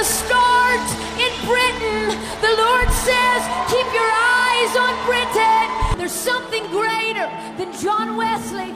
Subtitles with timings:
[0.00, 0.80] to start
[1.20, 2.08] in Britain.
[2.40, 5.98] The Lord says, keep your eyes on Britain.
[5.98, 7.28] There's something greater
[7.58, 8.72] than John Wesley.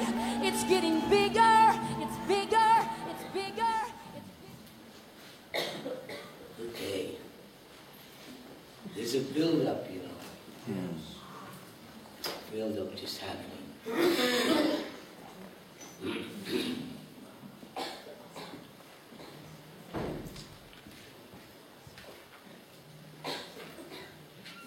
[0.46, 2.72] It's getting bigger, it's bigger,
[3.08, 3.76] it's bigger.
[5.54, 5.66] It's
[6.68, 7.16] Okay.
[8.95, 10.88] There's a build up, you know.
[12.52, 13.64] Build up just happening.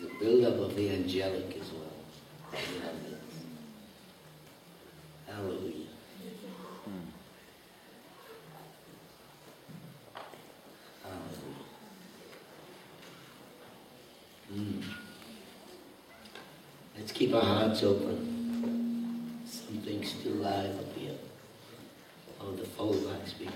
[0.02, 1.84] the build up of the angelic as well.
[2.54, 3.22] You know, the-
[5.32, 5.88] Hallelujah.
[11.04, 11.66] Hallelujah.
[14.54, 14.84] Mm.
[16.98, 19.42] Let's keep our hearts open.
[19.44, 21.16] Something's still alive up here.
[22.40, 23.54] Oh, the fold back speaking.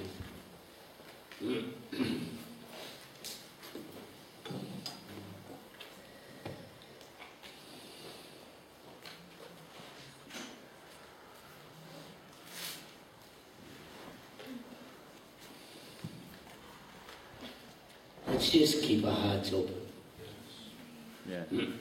[18.28, 19.76] Let's just keep our hearts open.
[21.30, 21.44] Yeah.
[21.52, 21.72] Hallelujah.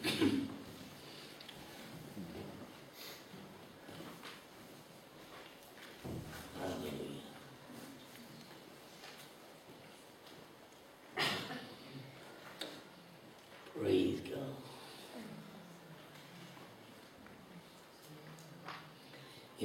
[13.75, 14.55] Praise God.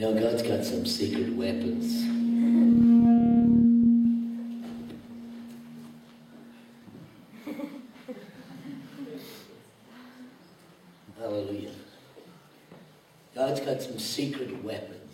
[0.06, 2.04] Know, God's got some secret weapons.
[11.20, 11.72] Hallelujah.
[13.34, 15.12] God's got some secret weapons.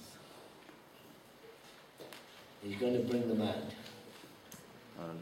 [2.62, 3.56] He's going to bring them out.
[4.98, 5.22] Hallelujah.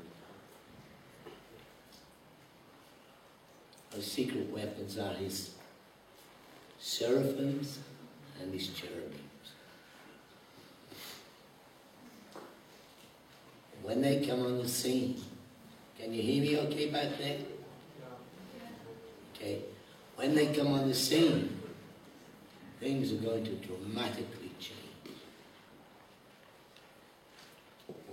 [3.91, 5.51] Those secret weapons are his
[6.79, 7.77] seraphims
[8.41, 9.08] and his cherubims.
[14.01, 15.21] They come on the scene,
[15.99, 17.37] can you hear me okay back there?
[19.35, 19.61] Okay.
[20.15, 21.59] When they come on the scene,
[22.79, 24.79] things are going to dramatically change.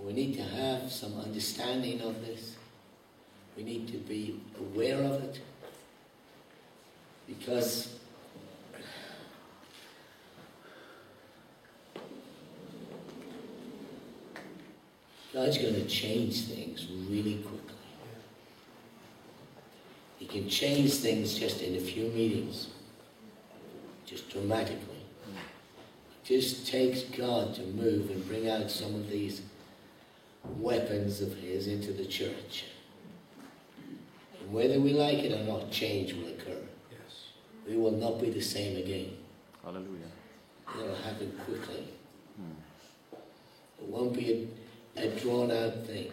[0.03, 2.55] We need to have some understanding of this.
[3.55, 5.41] We need to be aware of it.
[7.27, 7.96] Because
[15.37, 17.75] God's going to change things really quickly.
[20.17, 22.69] He can change things just in a few meetings,
[24.07, 24.97] just dramatically.
[25.27, 29.43] It just takes God to move and bring out some of these
[30.57, 32.65] weapons of His into the church.
[34.41, 36.63] And whether we like it or not, change will occur.
[36.89, 37.27] Yes.
[37.67, 39.15] We will not be the same again.
[39.63, 40.09] Hallelujah.
[40.79, 41.89] It'll happen quickly.
[42.37, 43.19] Hmm.
[43.79, 44.49] It won't be
[44.97, 46.11] a, drawn out thing.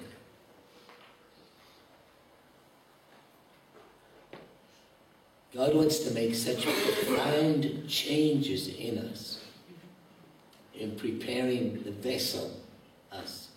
[5.54, 9.40] God wants to make such profound changes in us
[10.74, 12.50] in preparing the vessel,
[13.12, 13.48] us,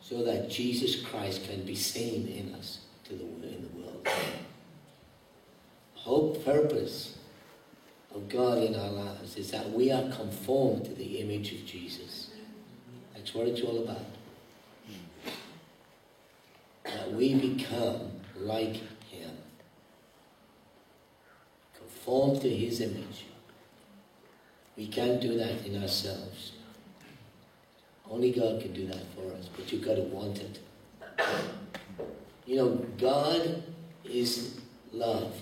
[0.00, 4.08] so that Jesus Christ can be seen in us to the, in the world.
[5.94, 7.18] Hope, purpose,
[8.14, 12.23] of God in our lives is that we are conformed to the image of Jesus.
[13.24, 14.04] That's what it's all about.
[16.84, 18.74] That we become like
[19.08, 19.30] Him,
[21.74, 23.24] conform to His image.
[24.76, 26.52] We can't do that in ourselves.
[28.10, 30.58] Only God can do that for us, but you've got to want it.
[32.44, 33.62] You know, God
[34.04, 34.60] is
[34.92, 35.34] love.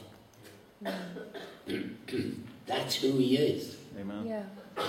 [0.84, 1.94] Mm.
[2.66, 3.76] That's who He is.
[3.98, 4.24] Amen.
[4.24, 4.84] Yeah.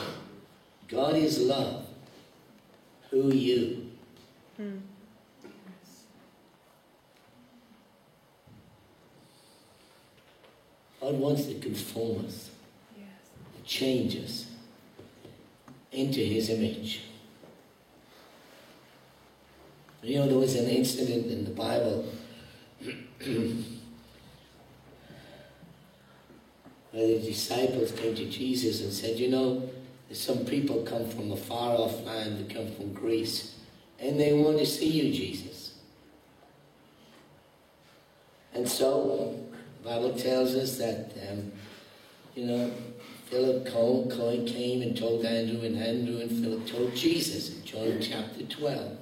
[0.87, 1.87] God is love.
[3.13, 3.91] Who you?
[10.99, 12.49] God wants to conform us,
[13.63, 14.47] change us
[15.91, 17.03] into His image.
[20.01, 22.11] You know, there was an incident in the Bible
[26.89, 29.69] where the disciples came to Jesus and said, You know,
[30.13, 33.55] some people come from a far off land, they come from Greece,
[33.99, 35.75] and they want to see you, Jesus.
[38.53, 39.39] And so,
[39.81, 41.51] the Bible tells us that, um,
[42.35, 42.71] you know,
[43.25, 43.65] Philip
[44.47, 48.97] came and told Andrew, and Andrew and Philip told Jesus in John chapter 12.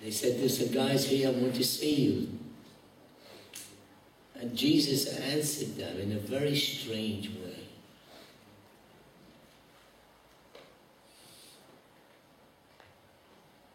[0.00, 2.28] They said, There's some guys here, I want to see you.
[4.36, 7.41] And Jesus answered them in a very strange way.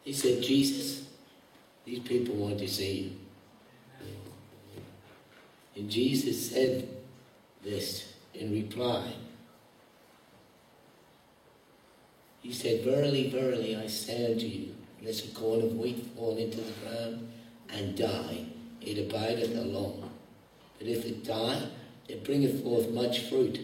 [0.07, 1.05] He said, Jesus,
[1.83, 3.11] these people want to see you.
[5.75, 6.87] And Jesus said
[7.61, 9.11] this in reply.
[12.41, 16.61] He said, Verily, verily, I say unto you, unless a corn of wheat fall into
[16.61, 17.29] the ground
[17.67, 18.45] and die,
[18.79, 20.09] it abideth alone.
[20.79, 21.63] But if it die,
[22.07, 23.59] it bringeth forth much fruit.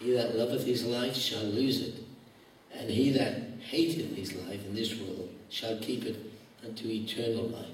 [0.00, 1.94] He that loveth his life shall lose it,
[2.74, 6.16] and he that hateth his life in this world shall keep it
[6.64, 7.66] unto eternal life.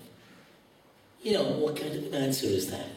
[1.23, 2.89] You know, what kind of an answer is that?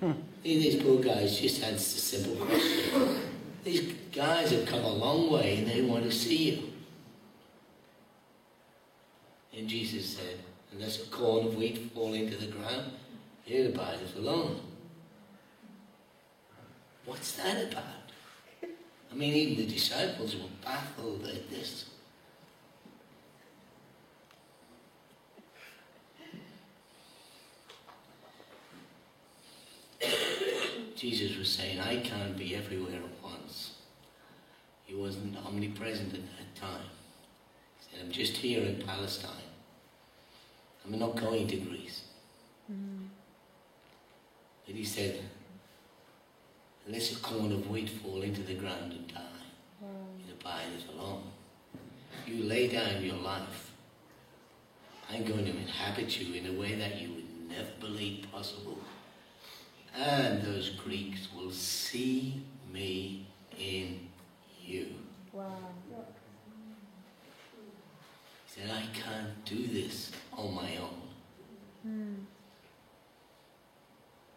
[0.00, 0.12] Hmm.
[0.42, 3.20] These poor guys just answered a simple question.
[3.64, 6.62] These guys have come a long way and they want to see you.
[9.56, 10.40] And Jesus said,
[10.72, 12.92] Unless a corn of wheat fall into the ground,
[13.46, 14.60] it abideth alone.
[17.04, 17.84] What's that about?
[18.62, 21.90] I mean, even the disciples were baffled at this.
[31.02, 33.72] Jesus was saying, I can't be everywhere at once.
[34.84, 36.86] He wasn't omnipresent at that time.
[37.80, 39.50] He said, I'm just here in Palestine.
[40.84, 42.04] I'm not going to Greece.
[42.72, 43.08] Mm.
[44.64, 45.18] But he said,
[46.86, 49.42] unless a corn of wheat fall into the ground and die,
[49.80, 49.88] wow.
[50.20, 51.24] it abides alone.
[52.28, 53.72] You lay down your life.
[55.10, 58.78] I'm going to inhabit you in a way that you would never believe possible.
[59.94, 62.42] And those Greeks will see
[62.72, 63.26] me
[63.58, 64.08] in
[64.60, 64.88] you.
[65.32, 65.56] Wow.
[68.46, 71.02] He said, I can't do this on my own.
[71.82, 72.14] Hmm.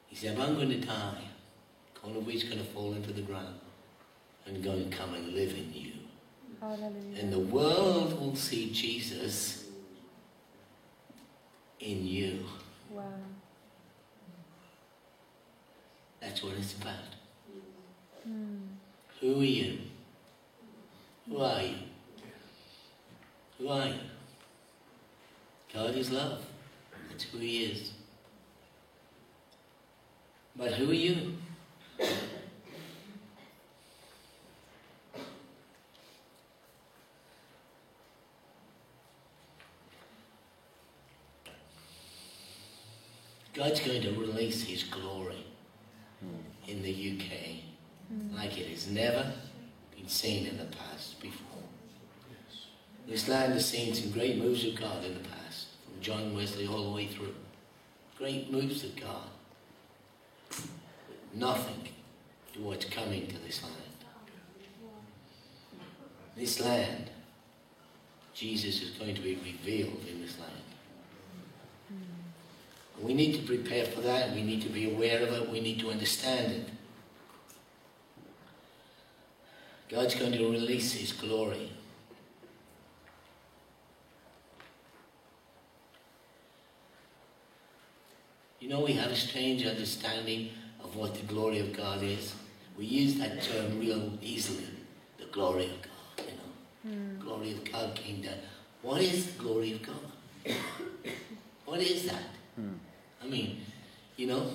[0.08, 1.24] He said, if I'm going to die,
[2.02, 3.60] one of which is going to fall into the ground
[4.46, 5.92] and going to come and live in you.
[6.62, 7.20] Hallelujah.
[7.20, 9.66] And the world will see Jesus
[11.80, 12.46] in you.
[12.90, 13.04] Wow.
[16.26, 16.96] That's what it's about.
[18.24, 18.58] Hmm.
[19.22, 19.78] Who are you?
[21.30, 21.76] Who are you?
[23.60, 23.94] Who are you?
[25.72, 26.44] God is love.
[27.10, 27.92] That's who He is.
[30.56, 31.36] But who are you?
[43.54, 45.46] God's going to release His glory
[46.68, 49.32] in the UK like it has never
[49.96, 51.64] been seen in the past before.
[53.08, 56.68] This land has seen some great moves of God in the past, from John Wesley
[56.68, 57.36] all the way through.
[58.18, 59.28] Great moves of God.
[61.34, 61.90] Nothing
[62.54, 63.76] to what's coming to this land.
[66.36, 67.10] This land,
[68.34, 70.65] Jesus is going to be revealed in this land.
[73.02, 74.34] We need to prepare for that.
[74.34, 75.50] We need to be aware of it.
[75.50, 76.70] We need to understand it.
[79.90, 81.72] God's going to release His glory.
[88.60, 90.50] You know, we have a strange understanding
[90.84, 92.34] of what the glory of God is.
[92.78, 94.66] We use that term real easily.
[95.18, 96.98] The glory of God, you know.
[96.98, 97.20] Mm.
[97.20, 98.40] Glory of God came down.
[98.82, 100.56] What is the glory of God?
[101.66, 102.24] what is that?
[102.60, 102.74] Mm.
[103.26, 103.62] I mean,
[104.18, 104.52] you know,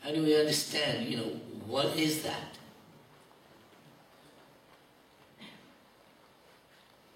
[0.00, 1.30] how do we understand, you know,
[1.66, 2.56] what is that?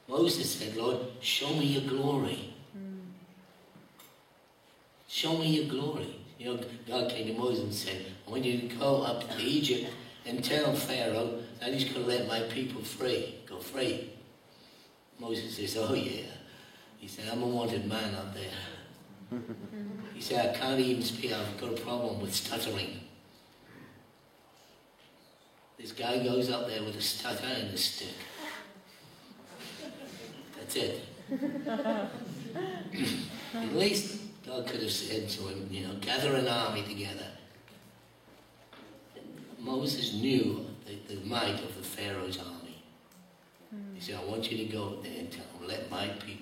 [0.08, 2.52] Moses said, Lord, show me your glory.
[5.08, 6.16] Show me your glory.
[6.38, 9.42] You know, God came to Moses and said, I want you to go up to
[9.42, 9.90] Egypt
[10.26, 14.12] and tell Pharaoh that he's going to let my people free, go free.
[15.18, 16.26] Moses says, oh yeah.
[16.98, 18.50] He said, I'm a wanted man up there.
[19.32, 20.14] Mm-hmm.
[20.14, 21.32] He said, I can't even speak.
[21.32, 23.00] I've got a problem with stuttering.
[25.78, 28.14] This guy goes up there with a stutter and a stick.
[30.58, 31.04] That's it.
[33.54, 37.26] At least God could have said to him, you know, gather an army together.
[39.58, 42.82] Moses knew the, the might of the Pharaoh's army.
[43.94, 46.39] He said, I want you to go there and tell them, let my people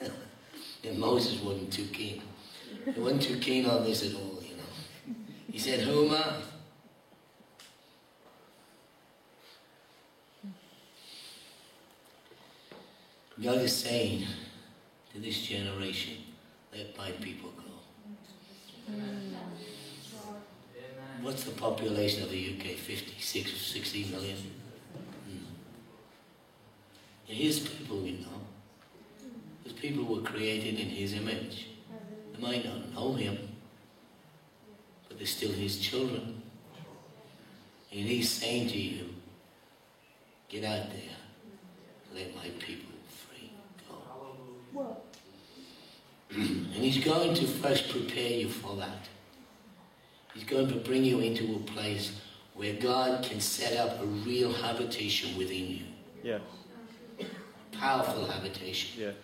[0.00, 2.22] And Moses wasn't too keen.
[2.94, 5.16] He wasn't too keen on this at all, you know.
[5.50, 6.42] He said, Who am I?
[13.42, 14.26] God is saying
[15.12, 16.16] to this generation,
[16.74, 17.62] let my people go.
[21.20, 22.76] What's the population of the UK?
[22.76, 24.36] 56 or 60 million?
[25.28, 25.44] Hmm.
[27.26, 28.45] His people, you know.
[29.66, 31.66] His people were created in His image.
[32.32, 33.36] They might not know Him,
[35.08, 36.40] but they're still His children.
[37.90, 39.06] And He's saying to you,
[40.48, 41.16] get out there,
[42.14, 43.50] let my people free
[44.72, 44.96] go.
[46.36, 49.08] and He's going to first prepare you for that.
[50.32, 52.20] He's going to bring you into a place
[52.54, 55.84] where God can set up a real habitation within you.
[56.22, 56.40] Yes.
[57.72, 59.00] Powerful habitation.
[59.00, 59.14] Yes.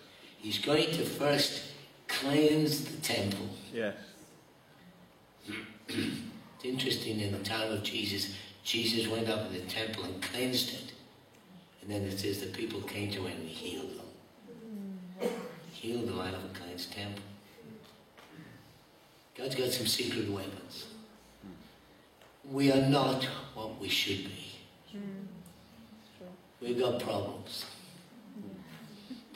[0.43, 1.63] He's going to first
[2.09, 3.47] cleanse the temple.
[3.73, 3.95] Yes.
[6.63, 8.33] It's interesting in the time of Jesus,
[8.63, 10.93] Jesus went up in the temple and cleansed it.
[11.81, 13.91] And then it says the people came to him and healed
[15.19, 15.29] them.
[15.73, 17.21] Healed them out of a cleansed temple.
[19.37, 20.85] God's got some secret weapons.
[22.49, 24.51] We are not what we should be.
[24.91, 26.25] Hmm.
[26.61, 27.65] We've got problems.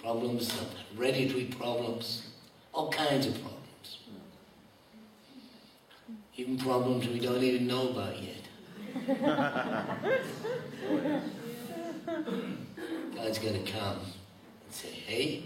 [0.07, 0.47] Problems,
[0.95, 2.29] ready hereditary problems,
[2.73, 3.97] all kinds of problems.
[6.37, 8.47] Even problems we don't even know about yet.
[13.15, 15.43] God's going to come and say, hey,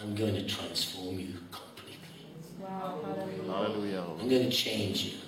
[0.00, 2.28] I'm going to transform you completely.
[2.58, 3.52] Wow, hallelujah.
[3.52, 4.04] Hallelujah.
[4.20, 5.18] I'm going to change you.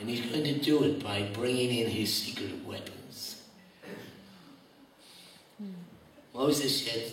[0.00, 3.01] And he's going to do it by bringing in his secret weapons.
[6.34, 7.12] Moses said,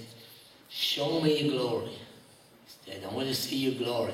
[0.69, 1.89] Show me your glory.
[2.85, 4.13] He said, I want to see your glory.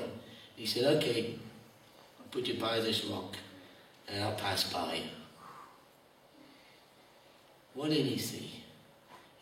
[0.56, 1.38] He said, Okay,
[2.18, 3.36] I'll put you by this rock
[4.08, 5.10] and I'll pass by you.
[7.74, 8.62] What did he see?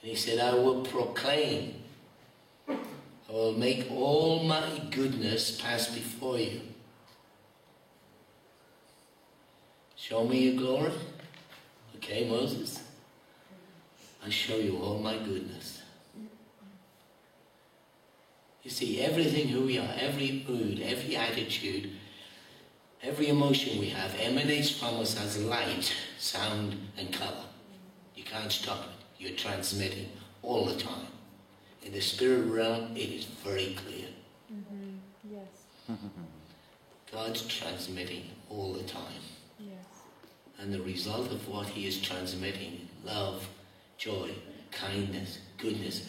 [0.02, 1.76] And he said, I will proclaim.
[2.68, 6.60] I will make all my goodness pass before you.
[9.96, 10.92] Show me your glory.
[11.96, 12.83] Okay, Moses.
[14.24, 15.82] I'll show you all my goodness.
[18.62, 21.90] You see, everything who we are, every mood, every attitude,
[23.02, 27.44] every emotion we have emanates from us as light, sound, and color.
[28.14, 29.22] You can't stop it.
[29.22, 30.08] You're transmitting
[30.42, 31.08] all the time.
[31.82, 34.06] In the spirit realm, it is very clear.
[34.50, 34.96] Mm-hmm.
[35.30, 35.66] Yes,
[37.12, 39.22] God's transmitting all the time.
[39.60, 39.84] yes.
[40.58, 43.46] And the result of what he is transmitting, love,
[43.98, 44.30] joy,
[44.70, 46.08] kindness, goodness,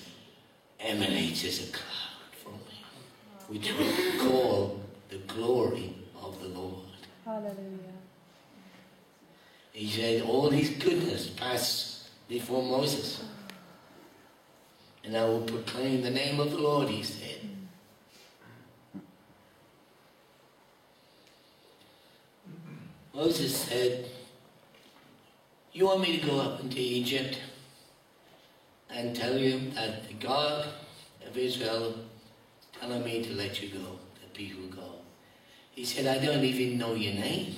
[0.80, 6.86] emanates as a cloud from him, which we call the glory of the Lord.
[7.24, 7.96] Hallelujah.
[9.72, 13.24] He said all his goodness passed before Moses.
[15.04, 17.42] And I will proclaim the name of the Lord, he said.
[23.14, 24.10] Moses said,
[25.72, 27.38] You want me to go up into Egypt
[28.96, 30.68] and tell you that the God
[31.28, 31.90] of Israel
[32.60, 34.94] is telling me to let you go, that people go.
[35.72, 37.56] He said, I don't even know your name.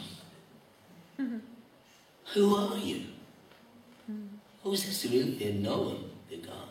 [1.19, 1.37] Mm-hmm.
[2.33, 3.03] Who are you?
[4.67, 6.67] Moses really didn't know him, the God.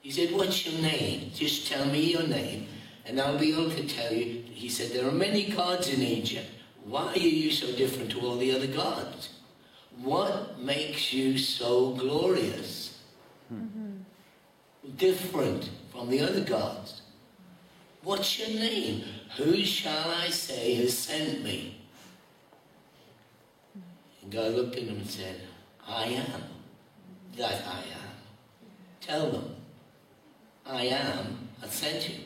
[0.00, 1.32] He said, What's your name?
[1.34, 2.68] Just tell me your name,
[3.04, 4.44] and I'll be able to tell you.
[4.48, 6.46] He said, There are many gods in Egypt.
[6.84, 9.30] Why are you so different to all the other gods?
[9.96, 12.89] What makes you so glorious?
[13.52, 13.96] Mm-hmm.
[14.96, 17.02] Different from the other gods.
[18.02, 19.04] What's your name?
[19.36, 21.80] Who shall I say has sent me?
[24.22, 25.40] And God looked at him and said,
[25.86, 26.42] I am
[27.36, 28.10] that I am.
[29.00, 29.56] Tell them,
[30.66, 32.16] I am has sent you.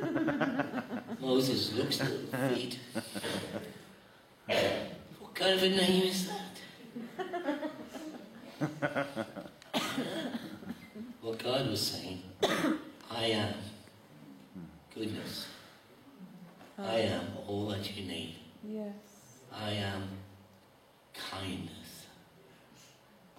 [1.20, 2.78] Moses looks at the feet.
[5.20, 6.58] What kind of a name is that?
[11.20, 12.22] what God was saying,
[13.10, 13.54] I am
[14.94, 15.46] goodness.
[16.78, 18.36] I am all that you need.
[18.64, 18.94] Yes.
[19.52, 20.08] I am
[21.14, 22.06] kindness.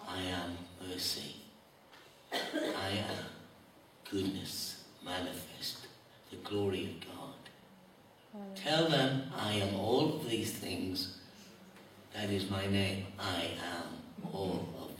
[0.06, 0.56] I am
[0.88, 1.36] mercy.
[2.32, 3.16] I am
[4.10, 5.86] goodness manifest,
[6.30, 7.34] the glory of God.
[8.32, 8.56] Hallelujah.
[8.56, 11.18] Tell them I am all of these things.
[12.14, 13.06] That is my name.
[13.18, 14.93] I am all of.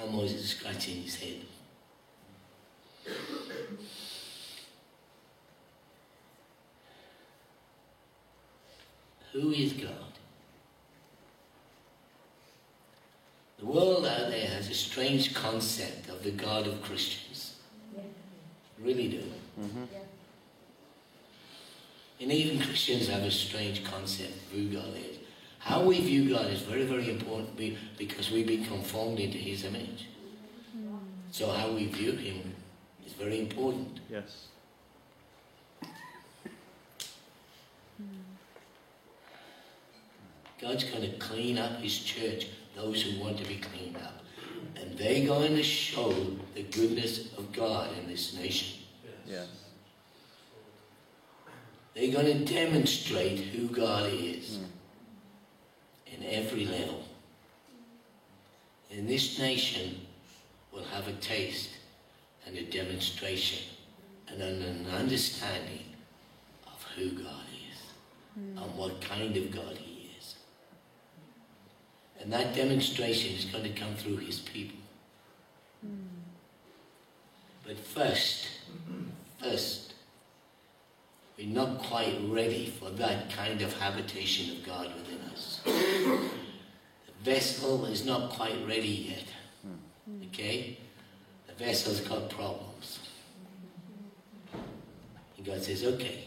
[0.00, 1.40] Now Moses is scratching his head.
[9.32, 9.90] Who is God?
[13.58, 17.56] The world out there has a strange concept of the God of Christians.
[17.94, 18.02] Yeah.
[18.80, 19.22] Really do.
[19.60, 19.84] Mm-hmm.
[19.92, 19.98] Yeah.
[22.20, 25.09] And even Christians have a strange concept of who God is.
[25.60, 27.56] How we view God is very, very important
[27.98, 30.08] because we be conformed into His image.
[31.30, 32.54] So how we view Him
[33.06, 34.00] is very important.
[34.10, 34.46] Yes.
[40.60, 44.24] God's going to clean up His church, those who want to be cleaned up.
[44.76, 46.12] And they're going to show
[46.54, 48.80] the goodness of God in this nation.
[49.26, 49.46] Yes.
[51.94, 54.79] They're going to demonstrate who God is Mm.
[56.14, 57.04] In every level.
[58.90, 60.00] And this nation
[60.72, 61.70] will have a taste
[62.46, 63.64] and a demonstration
[64.28, 65.84] and an an understanding
[66.66, 67.78] of who God is
[68.34, 68.58] hmm.
[68.58, 70.36] and what kind of God He is.
[72.20, 74.78] And that demonstration is going to come through His people.
[75.82, 76.20] Hmm.
[77.66, 79.10] But first, mm-hmm.
[79.38, 79.89] first,
[81.40, 85.60] we're not quite ready for that kind of habitation of God within us.
[85.64, 86.20] The
[87.22, 89.24] vessel is not quite ready yet.
[90.26, 90.78] Okay?
[91.46, 92.98] The vessel's got problems.
[94.52, 96.24] And God says, okay,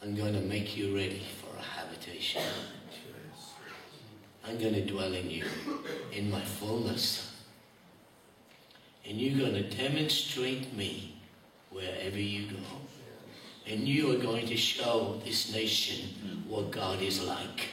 [0.00, 2.42] I'm going to make you ready for a habitation.
[4.46, 5.46] I'm going to dwell in you
[6.12, 7.34] in my fullness.
[9.04, 11.11] And you're going to demonstrate me
[11.72, 12.58] wherever you go.
[13.66, 17.68] And you are going to show this nation what God is like.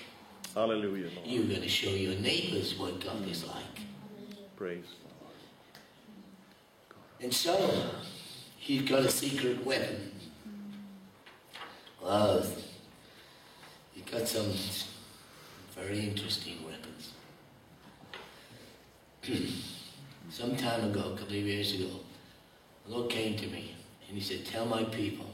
[0.54, 1.28] Hallelujah, Lord.
[1.28, 3.82] You're going to show your neighbors what God is like.
[4.56, 4.86] Praise.
[6.90, 6.98] God.
[7.22, 7.92] And so,
[8.58, 10.12] he's got a secret weapon.
[12.02, 12.44] Wow.
[13.94, 14.52] He's got some
[15.76, 17.14] very interesting weapons.
[20.30, 21.90] some time ago, a couple of years ago,
[22.86, 23.76] the Lord came to me
[24.10, 25.28] and he said, Tell my people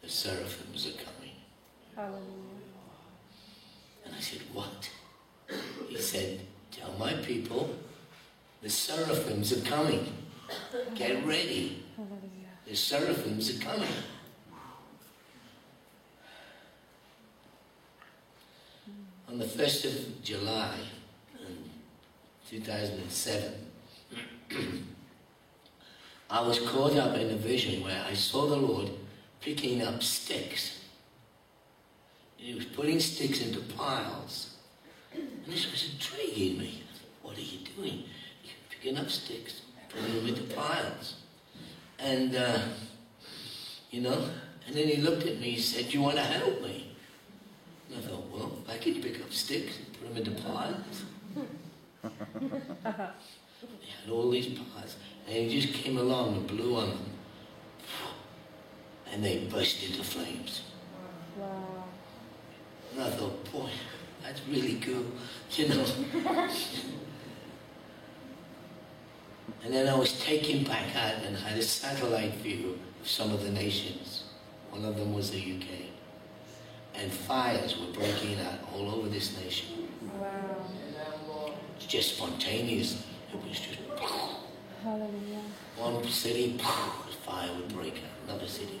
[0.00, 1.34] the seraphims are coming.
[1.96, 2.22] Hallelujah.
[4.06, 4.88] And I said, What?
[5.88, 7.74] He said, Tell my people
[8.62, 10.12] the seraphims are coming.
[10.94, 11.84] Get ready.
[12.66, 13.88] The seraphims are coming.
[18.84, 19.32] Hmm.
[19.32, 20.74] On the 1st of July
[21.40, 21.52] um,
[22.50, 23.52] in 2007,
[26.30, 28.90] I was caught up in a vision where I saw the Lord
[29.40, 30.80] picking up sticks.
[32.36, 34.56] He was putting sticks into piles.
[35.14, 36.82] And this was intriguing me.
[37.22, 38.04] What are you doing?
[38.44, 41.16] You're picking up sticks, putting them into piles.
[41.98, 42.58] And, uh,
[43.90, 44.28] you know,
[44.66, 46.92] and then he looked at me and said, you want to help me?
[47.88, 51.04] And I thought, well, I can pick up sticks and put them into piles.
[53.80, 54.96] he had all these piles.
[55.28, 56.98] And he just came along and blew on them.
[59.12, 60.62] And they burst into flames.
[61.38, 61.84] Wow.
[62.92, 63.68] And I thought, boy,
[64.22, 65.04] that's really cool,
[65.52, 65.84] you know.
[69.62, 73.42] and then I was taken back out and had a satellite view of some of
[73.42, 74.24] the nations.
[74.70, 75.68] One of them was the UK.
[76.94, 79.88] And fires were breaking out all over this nation.
[80.18, 80.28] Wow.
[80.98, 81.50] Uh,
[81.86, 83.02] just spontaneously.
[83.32, 83.78] It was just
[84.82, 85.42] Hallelujah.
[85.76, 86.58] one city,
[87.24, 88.28] fire would break out.
[88.28, 88.80] Another city,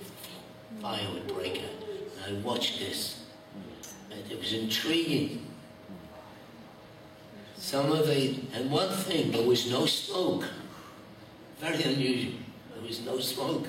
[0.80, 1.88] fire would break out.
[2.26, 3.24] And I watched this.
[4.10, 5.46] And it was intriguing.
[7.56, 10.44] Some of the, and one thing, there was no smoke.
[11.58, 12.34] Very unusual.
[12.74, 13.66] There was no smoke.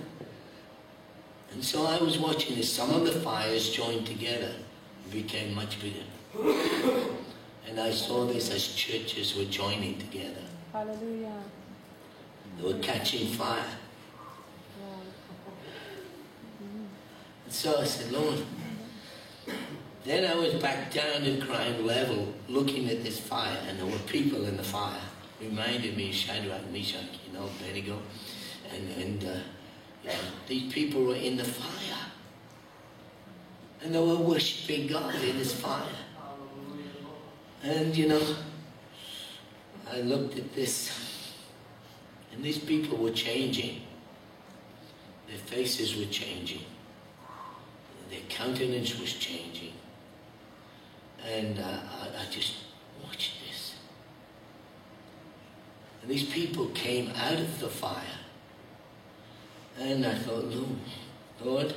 [1.51, 2.71] And so I was watching this.
[2.71, 4.51] Some of the fires joined together
[5.03, 6.05] and became much bigger.
[7.67, 10.43] And I saw this as churches were joining together.
[10.71, 11.41] Hallelujah.
[12.59, 13.63] They were catching fire.
[17.45, 18.43] And so I said, Lord.
[20.05, 23.99] Then I was back down to ground level looking at this fire, and there were
[24.07, 25.01] people in the fire.
[25.41, 27.99] Reminded me of Shadrach, Meshach, you know, Abednego.
[28.73, 29.39] And, and uh,
[30.03, 30.15] you know,
[30.47, 31.97] these people were in the fire.
[33.83, 35.83] And they were worshipping God in this fire.
[37.63, 38.35] And, you know,
[39.91, 41.08] I looked at this,
[42.33, 43.81] and these people were changing.
[45.27, 46.61] Their faces were changing.
[48.09, 49.73] Their countenance was changing.
[51.27, 52.55] And uh, I, I just
[53.03, 53.75] watched this.
[56.01, 58.03] And these people came out of the fire.
[59.79, 60.75] And I thought, Lord,
[61.43, 61.73] Lord.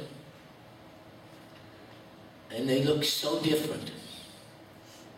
[2.51, 3.91] And they looked so different.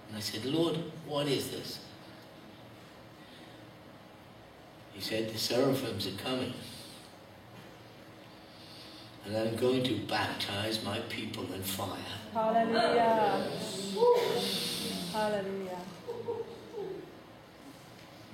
[0.09, 1.79] And I said, Lord, what is this?
[4.95, 6.55] He said, the seraphims are coming.
[9.27, 11.97] And I'm going to baptize my people in fire.
[12.33, 13.51] Hallelujah.
[15.13, 15.79] Hallelujah.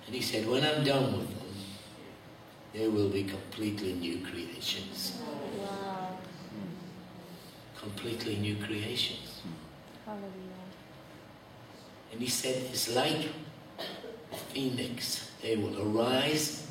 [0.06, 1.48] And he said, when I'm done with them,
[2.72, 5.18] they will be completely new creations.
[5.58, 6.18] Wow.
[7.78, 9.42] Completely new creations.
[10.04, 10.28] Hallelujah.
[12.12, 13.28] And he said, it's like
[13.78, 15.29] a phoenix.
[15.42, 16.66] They will arise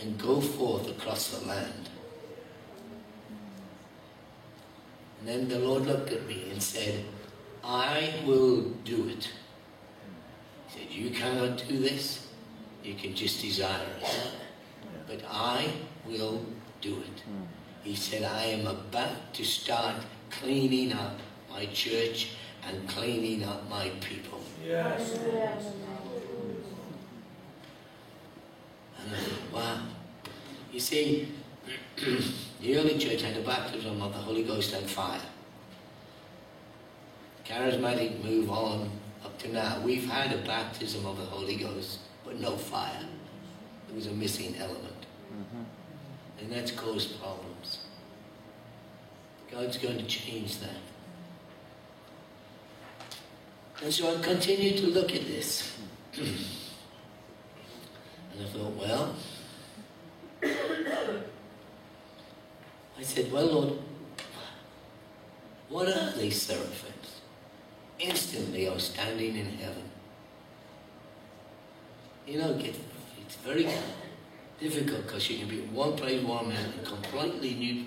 [0.00, 1.88] and go forth across the land.
[5.20, 7.04] And then the Lord looked at me and said,
[7.62, 9.30] I will do it.
[10.68, 12.26] He said, You cannot do this.
[12.82, 14.30] You can just desire it.
[15.06, 15.68] But I
[16.06, 16.44] will
[16.82, 17.22] do it.
[17.82, 19.96] He said, I am about to start
[20.30, 21.18] cleaning up
[21.50, 22.32] my church
[22.66, 24.40] and cleaning up my people.
[24.98, 25.58] Hallelujah.
[29.00, 29.80] And I thought, wow.
[30.74, 31.28] You see,
[32.60, 35.20] the early church had a baptism of the Holy Ghost and fire.
[37.46, 38.90] Charismatic move on
[39.24, 39.80] up to now.
[39.84, 43.04] We've had a baptism of the Holy Ghost, but no fire.
[43.86, 45.06] There was a missing element.
[45.32, 45.62] Mm-hmm.
[46.40, 47.84] And that's caused problems.
[49.52, 50.82] God's going to change that.
[53.80, 55.78] And so I continued to look at this.
[56.16, 56.26] and
[58.40, 59.14] I thought, well,
[62.98, 63.78] I said, well, Lord,
[65.68, 67.20] what are these seraphims?
[67.98, 69.82] Instantly, I was standing in heaven.
[72.26, 73.68] You know, it's very
[74.60, 77.84] difficult because you can be in one place one minute and completely new,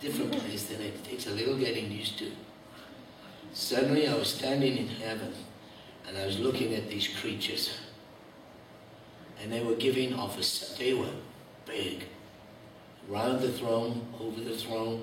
[0.00, 2.30] different place, then it takes a little getting used to.
[3.52, 5.32] Suddenly, I was standing in heaven
[6.06, 7.70] and I was looking at these creatures.
[9.40, 11.10] And they were giving off a, they were
[11.66, 12.04] big,
[13.08, 15.02] round the throne, over the throne,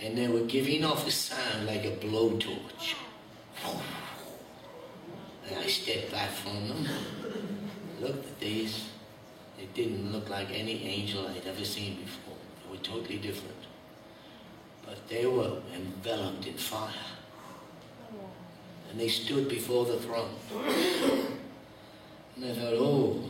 [0.00, 2.94] and they were giving off a sound like a blowtorch.
[5.48, 6.88] And I stepped back from them,
[8.00, 8.86] looked at these.
[9.58, 12.36] They didn't look like any angel I'd ever seen before.
[12.62, 13.56] They were totally different.
[14.86, 16.94] But they were enveloped in fire.
[18.90, 20.34] And they stood before the throne.
[22.36, 23.22] And I thought, oh,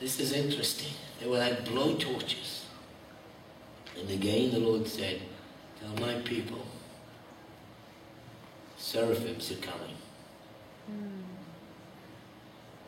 [0.00, 0.94] this is interesting.
[1.20, 2.64] They were like blowtorches.
[3.98, 5.20] And again the Lord said,
[5.80, 6.66] Tell my people,
[8.76, 9.96] seraphims are coming.
[10.86, 11.22] Hmm.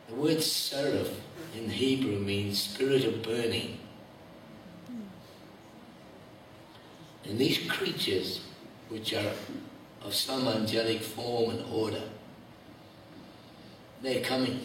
[0.07, 1.21] The word seraph
[1.55, 3.79] in Hebrew means spirit of burning.
[4.87, 5.01] Hmm.
[7.29, 8.41] And these creatures,
[8.89, 9.33] which are
[10.03, 12.03] of some angelic form and order,
[14.01, 14.61] they're coming.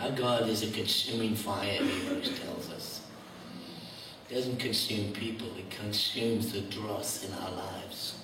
[0.00, 3.00] Our God is a consuming fire, Hebrews tells us.
[4.28, 8.18] It doesn't consume people, it consumes the dross in our lives.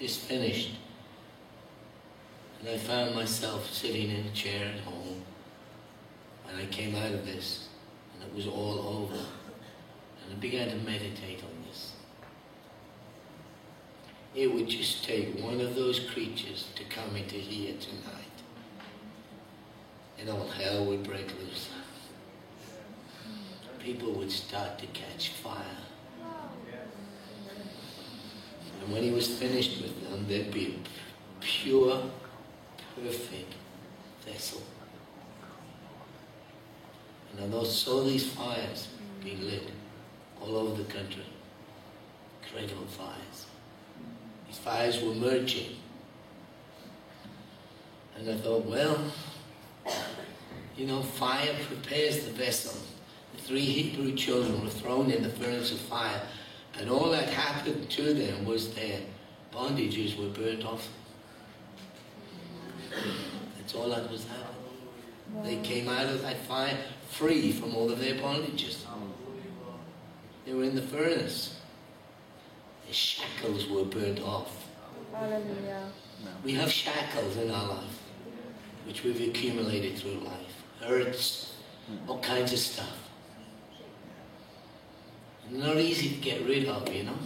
[0.00, 0.76] It's finished.
[2.60, 5.22] And I found myself sitting in a chair at home.
[6.48, 7.68] And I came out of this,
[8.14, 9.14] and it was all over.
[9.14, 11.57] And I began to meditate on.
[14.34, 18.24] It would just take one of those creatures to come into here tonight.
[20.18, 21.68] And all hell would break loose.
[23.78, 25.62] People would start to catch fire.
[28.80, 32.02] And when he was finished with them, there'd be a pure,
[32.96, 33.54] perfect
[34.26, 34.62] vessel.
[37.36, 38.88] And I saw these fires
[39.22, 39.70] being lit
[40.40, 41.24] all over the country.
[42.42, 43.46] Incredible fires.
[44.64, 45.76] Fires were merging.
[48.16, 49.00] And I thought, well,
[50.76, 52.78] you know, fire prepares the vessel.
[53.34, 56.20] The three Hebrew children were thrown in the furnace of fire,
[56.78, 59.00] and all that happened to them was their
[59.52, 60.88] bondages were burnt off.
[63.56, 64.44] That's all that was happening.
[65.44, 66.76] They came out of that fire
[67.10, 68.84] free from all of their bondages.
[70.44, 71.57] They were in the furnace.
[72.88, 74.66] The shackles were burnt off.
[75.12, 75.90] Hallelujah.
[76.42, 78.02] We have shackles in our life,
[78.86, 80.64] which we've accumulated through life.
[80.80, 81.54] Hurts,
[82.06, 83.10] all kinds of stuff.
[85.50, 87.18] Not easy to get rid of, you know.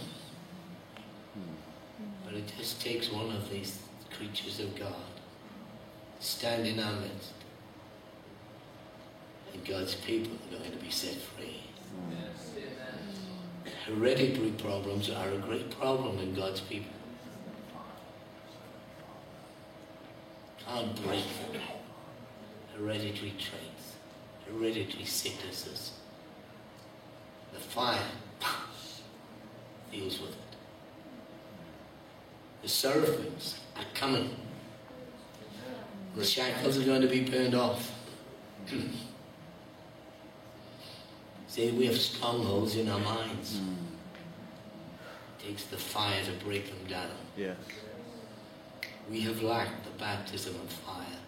[2.25, 3.79] But it just takes one of these
[4.17, 4.93] creatures of God
[6.19, 7.33] to stand in our midst
[9.53, 11.63] and God's people are going to be set free.
[13.85, 16.91] Hereditary problems are a great problem in God's people.
[20.65, 21.61] Can't break them.
[22.77, 23.95] Hereditary traits,
[24.47, 25.91] hereditary sicknesses.
[27.53, 27.99] The fire
[29.91, 30.37] deals with it.
[32.61, 34.33] The seraphims are coming.
[36.15, 37.91] The shackles are going to be burned off.
[41.53, 43.59] See, we have strongholds in our minds.
[43.59, 43.73] Hmm.
[45.37, 47.11] It takes the fire to break them down.
[47.37, 47.57] Yes.
[49.07, 51.19] We have lacked the baptism of fire.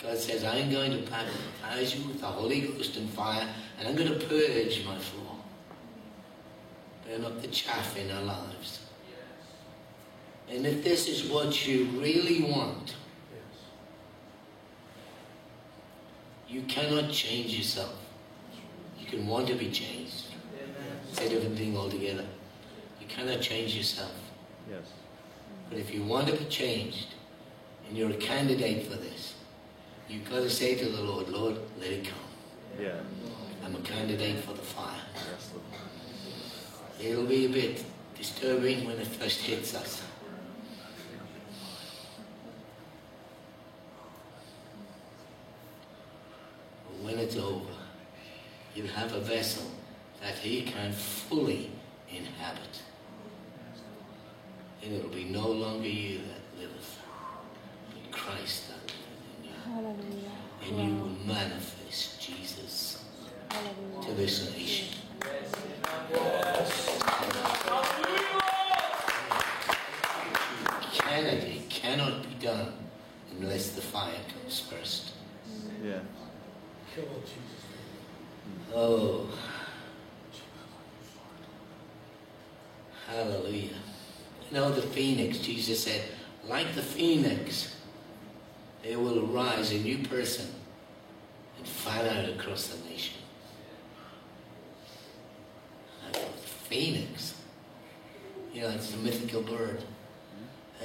[0.00, 3.48] God says, I'm going to baptize you with the Holy Ghost and fire,
[3.80, 5.34] and I'm going to purge my floor.
[7.04, 8.86] Burn up the chaff in our lives.
[10.48, 12.94] And if this is what you really want,
[16.48, 18.01] you cannot change yourself.
[19.02, 20.26] You can want to be changed.
[21.10, 22.24] It's a different thing altogether.
[23.00, 24.14] You cannot change yourself.
[24.70, 24.84] Yes.
[25.68, 27.08] But if you want to be changed,
[27.88, 29.34] and you're a candidate for this,
[30.08, 32.18] you've got to say to the Lord, Lord, let it come.
[32.80, 33.00] Yeah.
[33.64, 35.00] I'm a candidate for the fire.
[35.14, 35.50] Yes,
[37.00, 37.84] It'll be a bit
[38.16, 40.02] disturbing when it first hits us.
[46.86, 47.81] But when it's over,
[48.74, 49.70] you'll have a vessel
[50.20, 51.70] that He can fully
[52.08, 52.82] inhabit.
[54.82, 56.98] And it'll be no longer you that liveth,
[57.90, 58.98] but Christ that liveth
[59.38, 59.54] in you.
[59.64, 60.32] Hallelujah.
[60.64, 63.04] And you will manifest Jesus
[63.48, 64.08] Hallelujah.
[64.08, 64.98] to this nation.
[70.92, 72.72] Canada cannot be done
[73.38, 75.12] unless the fire comes first.
[75.84, 76.00] Yeah.
[78.74, 79.28] Oh.
[83.08, 83.68] Hallelujah.
[84.50, 86.02] You know, the phoenix, Jesus said,
[86.46, 87.76] like the phoenix,
[88.82, 90.46] there will arise a new person
[91.58, 93.16] and fan out across the nation.
[96.08, 97.34] I thought, the Phoenix.
[98.52, 99.82] You know, it's a mythical bird.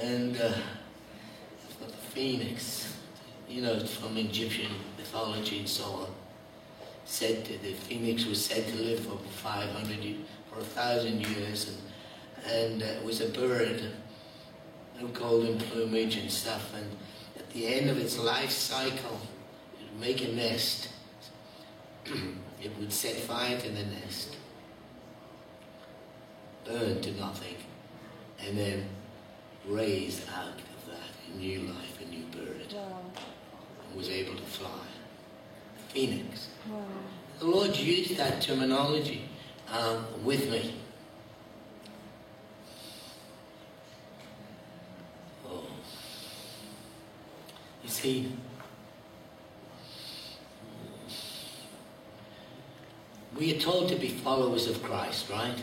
[0.00, 0.52] And uh,
[1.80, 2.96] the phoenix,
[3.48, 6.08] you know, from Egyptian mythology and so on
[7.04, 10.18] said that the phoenix was said to live for 500 years,
[10.52, 11.78] for a thousand years, and,
[12.46, 13.82] and uh, it was a bird
[15.00, 16.72] of golden plumage and stuff.
[16.74, 16.86] And
[17.36, 19.20] at the end of its life cycle,
[19.80, 20.88] it would make a nest.
[22.62, 24.36] it would set fire to the nest,
[26.64, 27.56] burn to nothing,
[28.44, 28.84] and then
[29.66, 33.02] raise out of that a new life, a new bird, Wow.
[33.88, 34.68] and was able to fly.
[35.88, 36.48] Phoenix.
[36.70, 36.82] Wow.
[37.38, 39.28] The Lord used that terminology
[39.72, 40.74] um, with me.
[45.46, 45.64] Oh.
[47.82, 48.32] You see,
[53.36, 55.62] we are told to be followers of Christ, right?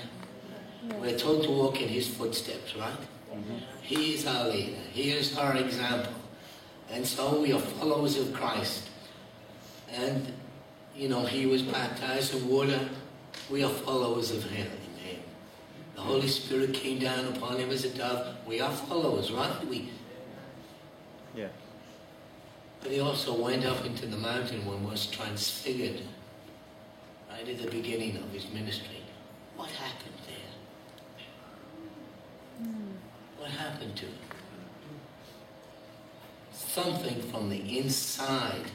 [0.99, 3.01] We're told to walk in his footsteps, right?
[3.33, 3.55] Mm-hmm.
[3.81, 4.77] He is our leader.
[4.91, 6.13] He is our example.
[6.91, 8.89] And so we are followers of Christ.
[9.91, 10.31] And,
[10.95, 12.79] you know, he was baptized in water.
[13.49, 14.67] We are followers of him.
[14.67, 15.21] in him.
[15.95, 18.35] The Holy Spirit came down upon him as a dove.
[18.45, 19.67] We are followers, right?
[19.67, 19.89] We,
[21.35, 21.47] Yeah.
[22.85, 26.01] But he also went up into the mountain when was transfigured.
[27.31, 29.01] Right at the beginning of his ministry.
[29.55, 30.53] What happened there?
[32.59, 32.91] Hmm.
[33.39, 34.13] What happened to him?
[36.53, 38.69] Something from the inside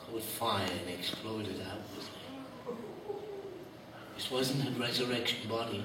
[0.00, 2.78] caught fire and exploded outwardly.
[4.16, 5.84] This wasn't a resurrection body.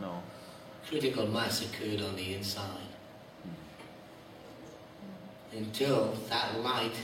[0.00, 0.20] No.
[0.88, 2.97] Critical mass occurred on the inside.
[5.52, 6.94] Until that light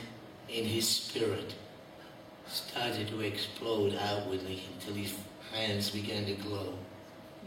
[0.49, 1.55] in his spirit
[2.47, 5.15] started to explode outwardly until his
[5.53, 6.75] hands began to glow.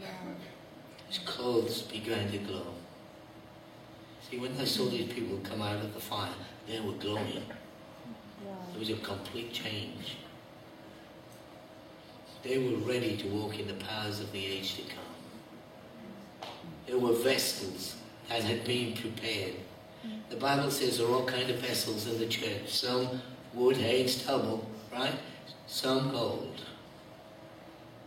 [0.00, 0.06] Wow.
[1.08, 2.74] His clothes began to glow.
[4.28, 6.34] See, when I saw these people come out of the fire,
[6.66, 7.42] they were glowing.
[8.44, 8.56] Wow.
[8.74, 10.16] It was a complete change.
[12.42, 16.50] They were ready to walk in the powers of the age to come.
[16.86, 17.96] They were vessels
[18.28, 19.54] that had been prepared.
[20.30, 22.68] The Bible says there are all kind of vessels in the church.
[22.68, 23.20] Some
[23.54, 25.14] wood, hay, stubble, right?
[25.66, 26.62] Some gold.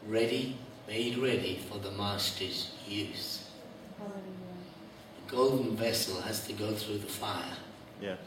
[0.07, 3.49] Ready, made ready for the master's use.
[3.97, 7.57] The golden vessel has to go through the fire.
[8.01, 8.17] Yes.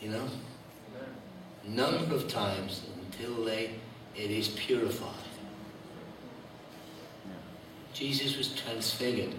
[0.00, 0.28] You know?
[1.66, 3.70] Number of times until they,
[4.16, 5.10] it is purified.
[7.94, 9.34] Jesus was transfigured.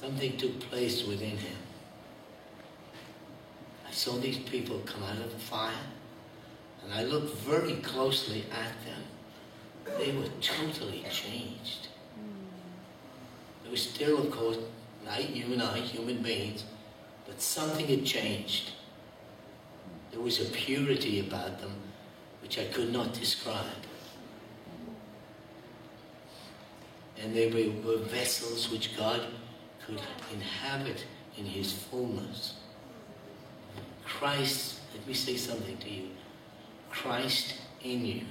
[0.00, 1.58] Something took place within him.
[3.86, 5.74] I saw these people come out of the fire,
[6.82, 9.98] and I looked very closely at them.
[9.98, 11.88] They were totally changed.
[13.62, 14.56] They were still, of course,
[15.04, 16.64] like you and I, human beings,
[17.26, 18.70] but something had changed.
[20.12, 21.74] There was a purity about them
[22.40, 23.66] which I could not describe.
[27.22, 27.50] And they
[27.84, 29.26] were, vessels which God
[29.98, 31.04] could inhabit
[31.36, 32.54] in His fullness.
[34.04, 36.08] Christ, let me say something to you.
[36.90, 38.22] Christ in you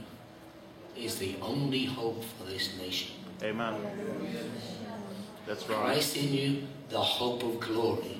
[0.97, 3.15] is the only hope for this nation.
[3.41, 3.75] Amen.
[5.47, 5.77] That's right.
[5.77, 8.19] Christ in you, the hope of glory.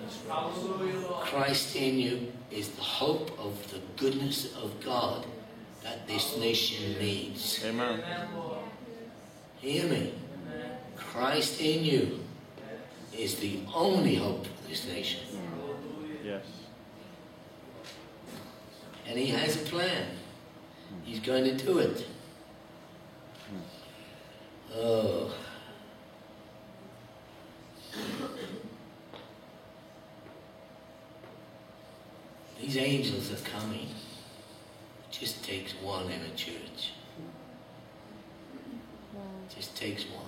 [1.22, 5.26] Christ in you is the hope of the goodness of God
[5.84, 7.64] that this nation needs.
[7.66, 8.02] Amen.
[9.60, 10.14] Hear me.
[10.96, 12.20] Christ in you
[13.20, 15.22] is the only hope for this nation.
[16.24, 16.46] Yes.
[19.08, 20.06] And he has a plan.
[21.04, 22.06] He's going to do it.
[24.74, 25.34] Oh.
[32.62, 33.88] These angels are coming.
[35.10, 36.94] It just takes one in a church.
[39.16, 40.26] It just takes one.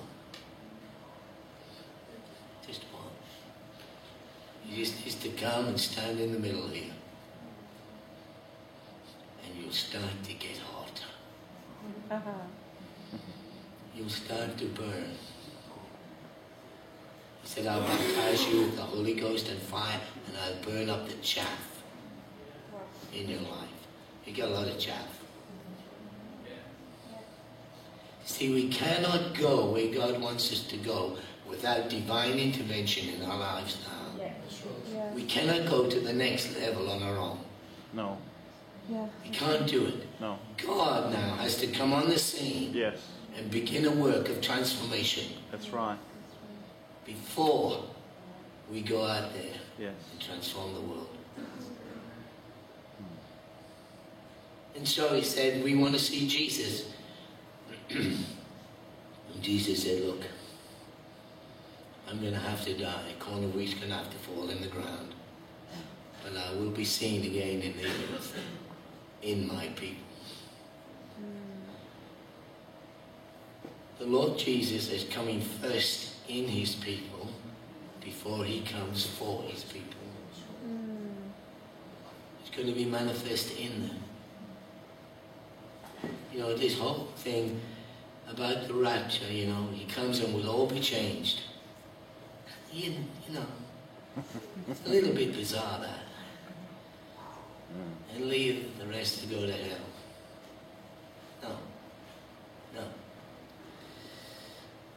[2.66, 3.04] Just one.
[4.74, 6.94] Just needs to come and stand in the middle here.
[9.46, 11.04] And you'll start to get hot.
[12.10, 12.32] Uh-huh.
[13.96, 15.12] You'll start to burn.
[17.44, 21.08] He said, I'll baptize you with the Holy Ghost and fire, and I'll burn up
[21.08, 21.82] the chaff
[23.14, 23.70] in your life.
[24.26, 25.20] You got a lot of chaff.
[28.24, 33.38] See, we cannot go where God wants us to go without divine intervention in our
[33.38, 34.01] lives now.
[35.12, 35.16] Yeah.
[35.16, 37.40] We cannot go to the next level on our own.
[37.94, 38.18] No.
[38.90, 39.08] Yeah.
[39.24, 40.08] We can't do it.
[40.20, 40.40] No.
[40.66, 42.98] God now has to come on the scene Yes.
[43.38, 45.98] and begin a work of transformation That's right.
[47.06, 47.84] before
[48.72, 49.94] we go out there Yes.
[50.12, 51.10] and transform the world.
[54.76, 56.86] And so he said, We want to see Jesus.
[57.90, 58.26] and
[59.42, 60.22] Jesus said, Look,
[62.12, 63.14] I'm going to have to die.
[63.20, 65.16] Corner of wheat's going to have to fall in the ground.
[66.22, 68.38] But I will be seen again in the earth,
[69.22, 70.04] in my people.
[73.98, 77.30] The Lord Jesus is coming first in his people
[78.04, 79.86] before he comes for his people.
[82.42, 83.98] It's going to be manifest in them.
[86.34, 87.62] You know, this whole thing
[88.30, 91.42] about the rapture, you know, he comes and we'll all be changed.
[92.74, 92.94] You,
[93.28, 93.46] you know,
[94.70, 96.00] it's a little bit bizarre that.
[97.74, 98.16] Hmm.
[98.16, 99.78] And leave the rest to go to hell.
[101.44, 101.50] No.
[102.76, 102.84] No.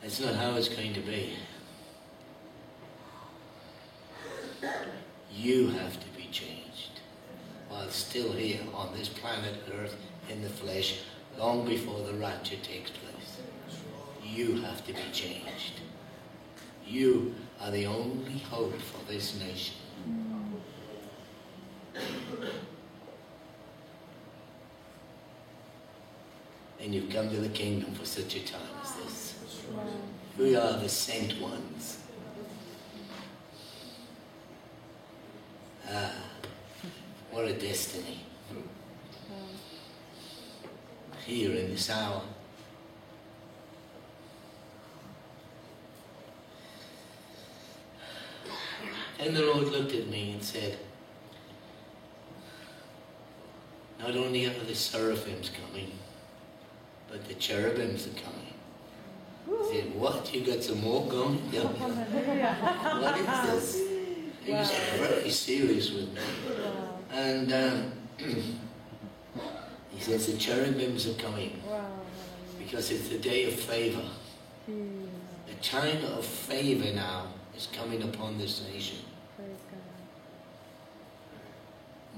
[0.03, 1.35] That's not how it's going to be.
[5.33, 7.01] You have to be changed
[7.69, 9.97] while still here on this planet Earth
[10.31, 11.01] in the flesh
[11.37, 13.41] long before the rapture takes place.
[14.25, 15.81] You have to be changed.
[16.87, 17.35] You
[17.65, 19.75] are the only hope for this nation.
[26.79, 29.35] And you've come to the kingdom for such a time as this.
[30.39, 32.01] We are the sent ones.
[35.91, 36.13] Ah,
[37.31, 38.21] what a destiny.
[41.25, 42.21] Here in this hour.
[49.19, 50.79] And the Lord looked at me and said,
[53.99, 55.93] Not only are the seraphims coming,
[57.09, 58.55] but the cherubims are coming.
[59.49, 60.35] I said, What?
[60.35, 61.43] You got some more going?
[61.53, 61.63] Yeah.
[63.01, 63.89] What is this?
[64.45, 66.21] He was very serious with me.
[67.13, 71.63] And um, he says, The cherubims are coming
[72.59, 74.05] because it's the day of favor.
[74.67, 75.05] Hmm.
[75.47, 77.27] The time of favor now
[77.57, 78.99] is coming upon this nation.
[79.37, 79.81] Praise God.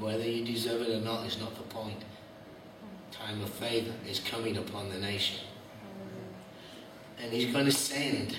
[0.03, 2.05] Whether you deserve it or not is not the point.
[3.13, 5.41] Time of favor is coming upon the nation.
[7.23, 8.37] And he's going to send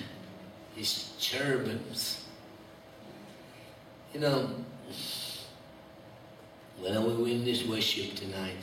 [0.76, 2.24] his cherubims.
[4.14, 4.50] You know,
[6.80, 8.56] When we were in this worship tonight,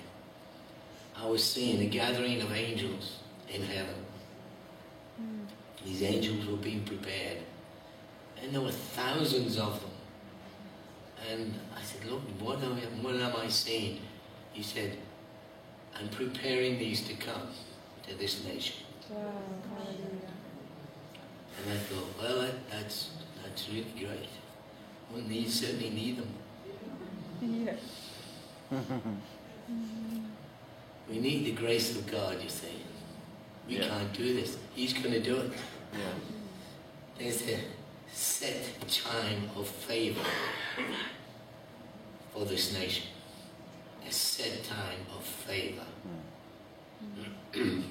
[1.18, 3.20] I was seeing a gathering of angels
[3.54, 4.06] in heaven.
[5.22, 5.46] Mm.
[5.86, 7.40] These angels were being prepared.
[8.42, 9.90] And there were thousands of them.
[11.32, 14.00] And I said, Look, what am, I, what am I seeing?
[14.54, 14.98] He said,
[15.98, 17.48] I'm preparing these to come
[18.08, 18.76] to this nation.
[19.10, 19.32] Wow.
[19.76, 20.32] Hallelujah.
[21.64, 23.12] And I thought, well, that, that's,
[23.44, 24.30] that's really great.
[25.14, 26.30] We need, certainly need them.
[27.42, 27.80] Yes.
[31.10, 32.82] We need the grace of God, you see.
[33.68, 33.88] We Yeah.
[33.90, 34.58] can't do this.
[34.74, 35.52] He's going to do it.
[35.94, 36.00] Yeah.
[37.20, 37.60] There's a
[38.16, 40.24] set time of favor
[42.34, 43.08] for this nation.
[44.08, 45.84] A set time of favor.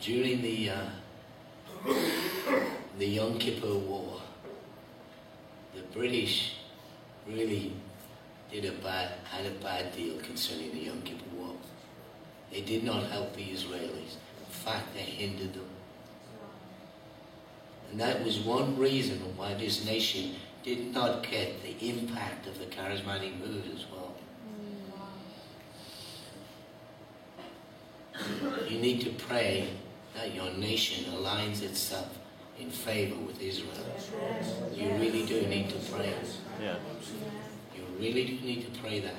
[0.00, 0.86] During the uh,
[2.98, 4.22] the Yom Kippur War,
[5.74, 6.54] the British
[7.28, 7.74] really
[8.50, 11.56] did a bad had a bad deal concerning the Yom Kippur War.
[12.50, 14.16] They did not help the Israelis.
[14.66, 15.68] Fact, they hindered them.
[17.88, 22.64] And that was one reason why this nation did not get the impact of the
[22.64, 24.12] charismatic move as well.
[28.68, 29.68] You need to pray
[30.16, 32.18] that your nation aligns itself
[32.58, 33.70] in favor with Israel.
[34.74, 36.12] You really do need to pray.
[36.60, 36.74] Yeah.
[37.72, 39.14] You really do need to pray that.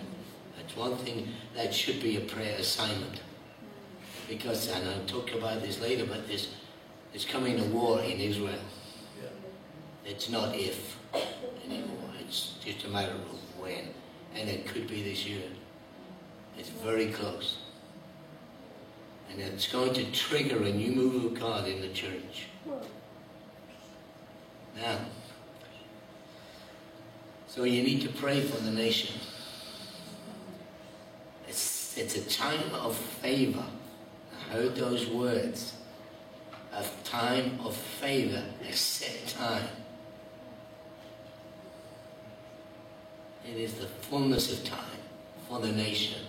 [0.57, 3.21] That's one thing that should be a prayer assignment.
[4.27, 6.49] Because, and I'll talk about this later, but there's,
[7.11, 8.59] there's coming a war in Israel.
[10.05, 10.97] It's not if
[11.65, 12.09] anymore.
[12.21, 13.89] It's just a matter of when.
[14.35, 15.43] And it could be this year.
[16.57, 17.57] It's very close.
[19.31, 22.47] And it's going to trigger a new move of God in the church.
[24.75, 24.99] Now,
[27.47, 29.19] so you need to pray for the nation.
[31.47, 33.65] It's, it's a time of favor.
[34.49, 35.73] Heard those words.
[36.73, 39.67] A time of favor, a set time.
[43.45, 45.01] It is the fullness of time
[45.47, 46.21] for the nation.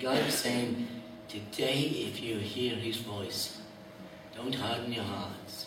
[0.00, 0.86] God is saying,
[1.28, 3.60] today if you hear his voice,
[4.36, 5.66] don't harden your hearts.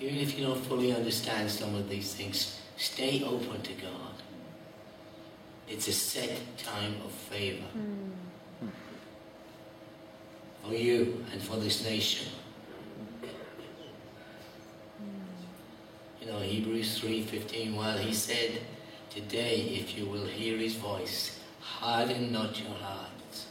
[0.00, 4.14] Even if you don't fully understand some of these things, stay open to God.
[5.68, 8.27] It's a set time of favor hmm.
[10.68, 12.28] For you and for this nation.
[16.20, 18.60] You know, Hebrews 3.15, while he said,
[19.08, 23.46] Today, if you will hear his voice, harden not your hearts.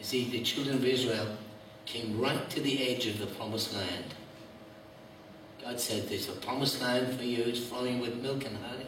[0.00, 1.36] You see, the children of Israel
[1.86, 4.14] came right to the edge of the promised land.
[5.62, 8.86] God said, There's a promised land for you, it's flowing with milk and honey.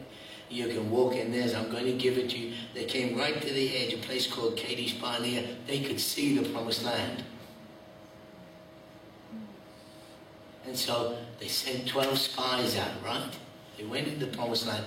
[0.54, 2.54] You can walk in there, I'm going to give it to you.
[2.74, 5.48] They came right to the edge, a place called Kadesh Barnea.
[5.66, 7.24] They could see the promised land.
[10.64, 13.32] And so they sent 12 spies out, right?
[13.76, 14.84] They went into the promised land.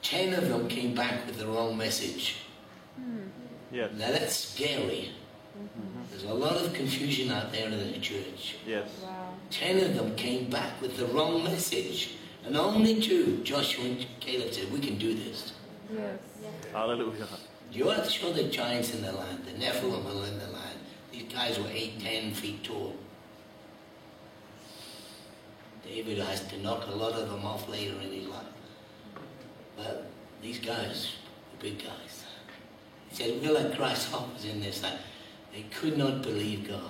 [0.00, 2.36] Ten of them came back with the wrong message.
[2.96, 3.24] Hmm.
[3.72, 3.90] Yes.
[3.96, 5.10] Now that's scary.
[5.58, 6.02] Mm-hmm.
[6.10, 8.56] There's a lot of confusion out there in the church.
[8.64, 8.88] Yes.
[9.02, 9.34] Wow.
[9.50, 12.14] Ten of them came back with the wrong message.
[12.46, 15.52] And only two, Joshua and Caleb, said, We can do this.
[15.92, 16.18] Yes.
[16.72, 17.26] Hallelujah.
[17.72, 20.78] You have to show the giants in the land, the Nephilim are in the land.
[21.12, 22.96] These guys were eight, ten feet tall.
[25.84, 28.44] David has to knock a lot of them off later in his life.
[29.76, 30.10] But
[30.42, 31.12] these guys
[31.52, 32.24] were big guys.
[33.08, 34.98] He said, We're like grasshoppers in this land.
[35.52, 36.80] They could not believe God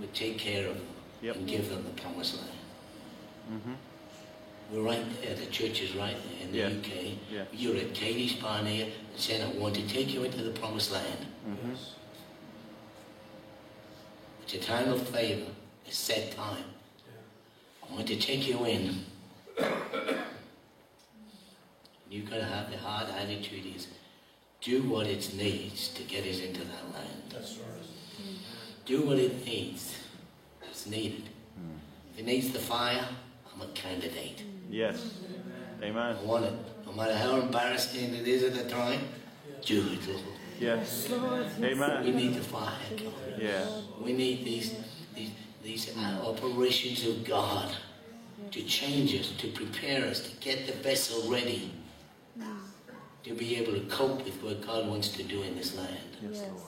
[0.00, 0.86] would take care of them
[1.22, 1.36] Yep.
[1.36, 2.58] and give them the promised land.
[3.52, 3.72] Mm-hmm.
[4.74, 5.36] We're right there.
[5.36, 6.66] The church is right there in the Yeah.
[6.66, 7.18] UK.
[7.30, 7.44] Yeah.
[7.52, 11.26] You're at Kadesh Barnea and saying, I want to take you into the promised land.
[11.48, 11.74] Mm-hmm.
[14.42, 15.50] It's a time of favor,
[15.88, 16.64] a set time.
[17.88, 19.04] I want to take you in.
[22.10, 23.86] You've got to have the hard attitude is
[24.60, 27.22] do what it needs to get us into that land.
[27.30, 27.86] That's right.
[28.86, 29.96] Do what it needs.
[30.68, 31.28] It's needed.
[32.12, 33.06] If it needs the fire,
[33.52, 34.42] I'm a candidate.
[34.74, 35.14] Yes.
[35.80, 36.16] Amen.
[36.16, 36.52] I want it.
[36.84, 39.00] No matter how embarrassing it is at the time,
[39.64, 40.20] do it, Lord.
[40.58, 41.08] Yes.
[41.62, 42.04] Amen.
[42.04, 43.12] We need the fire, God.
[43.38, 43.64] Yeah.
[44.00, 44.74] We need these,
[45.14, 45.30] these,
[45.62, 47.70] these uh, operations of God
[48.50, 51.72] to change us, to prepare us, to get the vessel ready,
[53.22, 56.16] to be able to cope with what God wants to do in this land.
[56.20, 56.40] Yes.
[56.40, 56.62] Lord.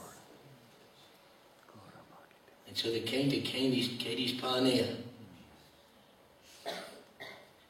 [2.69, 4.95] And so they came to Katie's, Kadesh Barnea.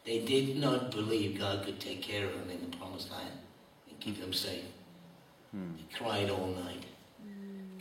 [0.08, 3.34] They did not believe God could take care of them in the promised land
[3.90, 4.64] and keep them safe.
[5.52, 5.76] Hmm.
[5.76, 6.86] They cried all night.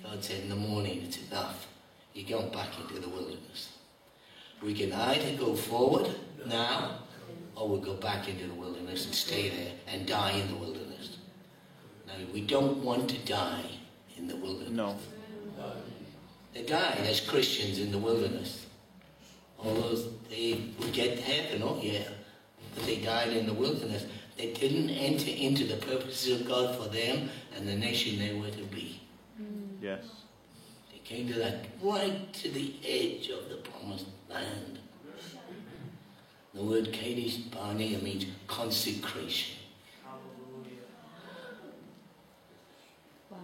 [0.03, 1.69] God said, in the morning, it's enough.
[2.15, 3.79] You're going back into the wilderness.
[4.61, 6.11] We can either go forward
[6.47, 6.99] now,
[7.55, 11.19] or we'll go back into the wilderness and stay there and die in the wilderness.
[12.09, 13.71] Now, we don't want to die
[14.17, 14.73] in the wilderness.
[14.73, 14.97] No.
[16.55, 18.67] They died as Christians in the wilderness.
[19.59, 19.97] Although
[20.29, 22.09] they would get to heaven, oh yeah,
[22.77, 24.07] but they died in the wilderness.
[24.37, 28.51] They didn't enter into the purposes of God for them and the nation they were
[28.51, 29.01] to be.
[29.41, 29.83] Mm.
[29.83, 30.05] Yes.
[30.93, 34.79] They came to that right to the edge of the promised land.
[36.53, 39.57] The word Kadesh Barnea means consecration.
[43.31, 43.39] Wow.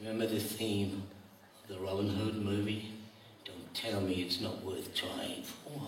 [0.00, 1.02] Remember the theme
[1.62, 2.90] of the Robin Hood movie?
[3.44, 5.82] Don't tell me it's not worth trying for.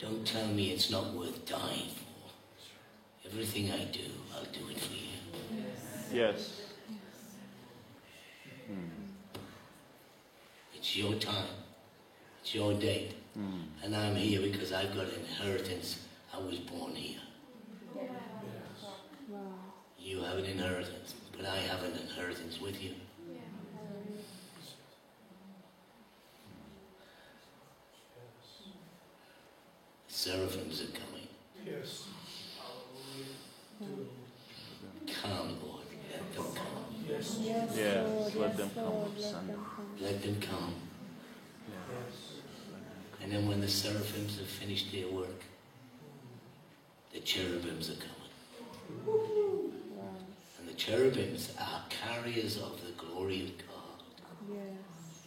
[0.00, 3.28] Don't tell me it's not worth dying for.
[3.28, 4.00] Everything I do,
[4.34, 5.62] I'll do it for you.
[6.10, 6.62] Yes.
[8.66, 8.88] Hmm.
[10.74, 11.54] It's your time.
[12.40, 13.14] It's your date.
[13.34, 13.60] Hmm.
[13.84, 16.00] And I'm here because I've got an inheritance.
[16.32, 17.20] I was born here.
[19.28, 19.38] Wow.
[19.98, 22.94] You have an inheritance, but I have an inheritance with you.
[30.20, 31.26] Seraphims are coming.
[31.64, 32.04] Yes.
[35.22, 35.86] Come, Lord.
[36.12, 36.84] Let them come.
[37.08, 37.38] Yes.
[37.40, 39.46] Yes, Yes, Lord, let yes, them come, Lord, let Son.
[39.46, 39.86] them come.
[39.98, 40.74] Let them come.
[41.70, 42.32] Yes.
[43.22, 45.42] And then when the seraphims have finished their work,
[47.14, 49.06] the cherubims are coming.
[49.06, 50.16] Wow.
[50.58, 54.02] And the cherubims are carriers of the glory of God.
[54.52, 55.24] Yes.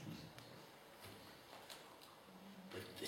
[2.72, 3.08] But the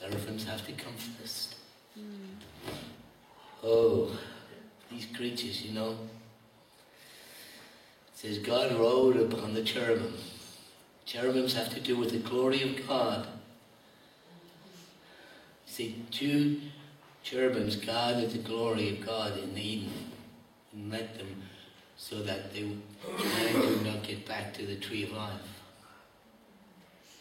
[0.00, 1.56] seraphims have to come first.
[1.94, 2.72] Hmm.
[3.62, 4.10] Oh,
[4.90, 5.90] these creatures, you know.
[5.90, 5.96] It
[8.14, 10.14] says God rode upon the cherubim.
[11.06, 13.26] Cherubims have to do with the glory of God.
[15.66, 16.60] See, two
[17.22, 19.92] cherubims guarded the glory of God in Eden
[20.72, 21.42] and met them
[21.96, 25.62] so that they man could not get back to the tree of life.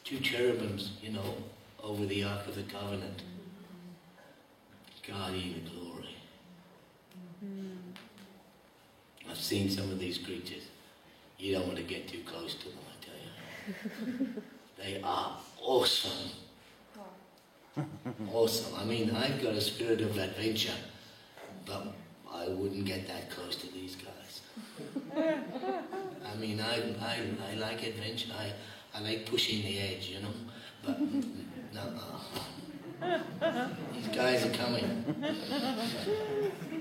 [0.04, 1.36] Two cherubims, you know,
[1.84, 3.24] over the Ark of the Covenant,
[5.08, 6.16] God, the glory.
[9.30, 10.64] I've seen some of these creatures.
[11.38, 14.28] You don't want to get too close to them, I tell you.
[14.78, 16.30] they are awesome.
[18.34, 18.76] awesome.
[18.78, 20.74] I mean, I've got a spirit of adventure,
[21.66, 21.94] but
[22.32, 24.42] I wouldn't get that close to these guys.
[26.32, 27.20] I mean, I, I,
[27.52, 28.32] I like adventure.
[28.38, 28.52] I,
[28.98, 30.34] I like pushing the edge, you know.
[30.86, 31.24] But no, no.
[33.94, 35.06] These guys are coming.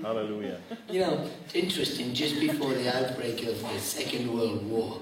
[0.01, 0.59] Hallelujah.
[0.89, 5.01] You know, it's interesting, just before the outbreak of the Second World War,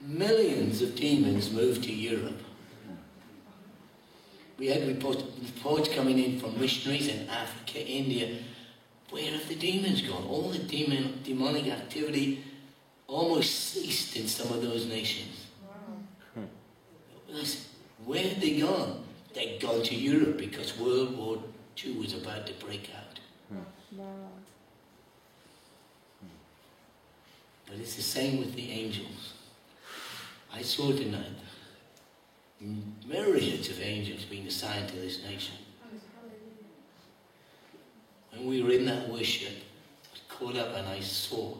[0.00, 2.40] millions of demons moved to Europe.
[4.58, 8.38] We had reports, reports coming in from missionaries in Africa, India.
[9.10, 10.24] Where have the demons gone?
[10.28, 12.44] All the demon, demonic activity
[13.06, 15.46] almost ceased in some of those nations.
[17.28, 17.69] Listen,
[18.10, 19.04] where have they gone?
[19.34, 21.38] They'd gone to Europe because World War
[21.84, 23.20] II was about to break out.
[23.48, 24.00] Hmm.
[24.00, 24.06] Wow.
[27.66, 29.34] But it's the same with the angels.
[30.52, 31.36] I saw tonight
[33.06, 35.54] myriads of angels being assigned to this nation.
[38.32, 41.54] When we were in that worship, I was caught up and I saw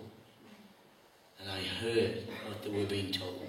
[1.38, 3.46] and I heard what they were being told.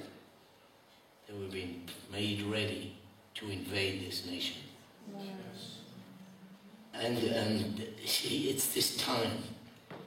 [1.32, 2.96] They were being made ready
[3.36, 4.58] to invade this nation.
[5.14, 5.24] Wow.
[6.94, 9.32] And, and see, it's this time.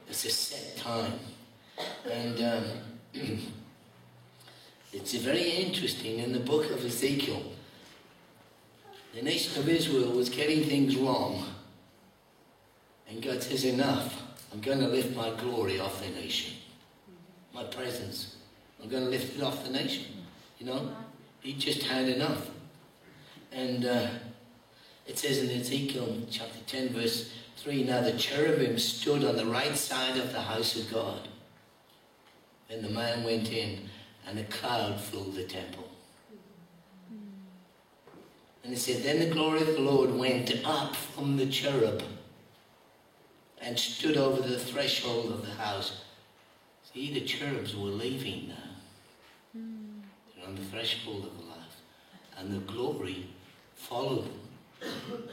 [0.07, 1.13] It's a set time.
[2.09, 2.63] And um,
[4.93, 7.41] it's very interesting in the book of Ezekiel.
[9.15, 11.43] The nation of Israel was getting things wrong.
[13.09, 14.21] And God says, Enough.
[14.53, 16.55] I'm going to lift my glory off the nation.
[17.53, 18.35] My presence.
[18.81, 20.05] I'm going to lift it off the nation.
[20.59, 20.95] You know?
[21.45, 22.49] He just had enough.
[23.51, 24.07] And uh,
[25.05, 29.77] it says in Ezekiel chapter 10, verse 3 Now the cherubim stood on the right
[29.77, 31.27] side of the house of God.
[32.67, 33.81] And the man went in,
[34.27, 35.87] and a cloud filled the temple.
[38.63, 42.01] And it said, Then the glory of the Lord went up from the cherub
[43.61, 46.01] and stood over the threshold of the house.
[46.91, 48.55] See, the cherubs were leaving now.
[49.53, 49.84] They're
[50.55, 51.81] the threshold of the life.
[52.37, 53.27] And the glory
[53.75, 55.29] followed them.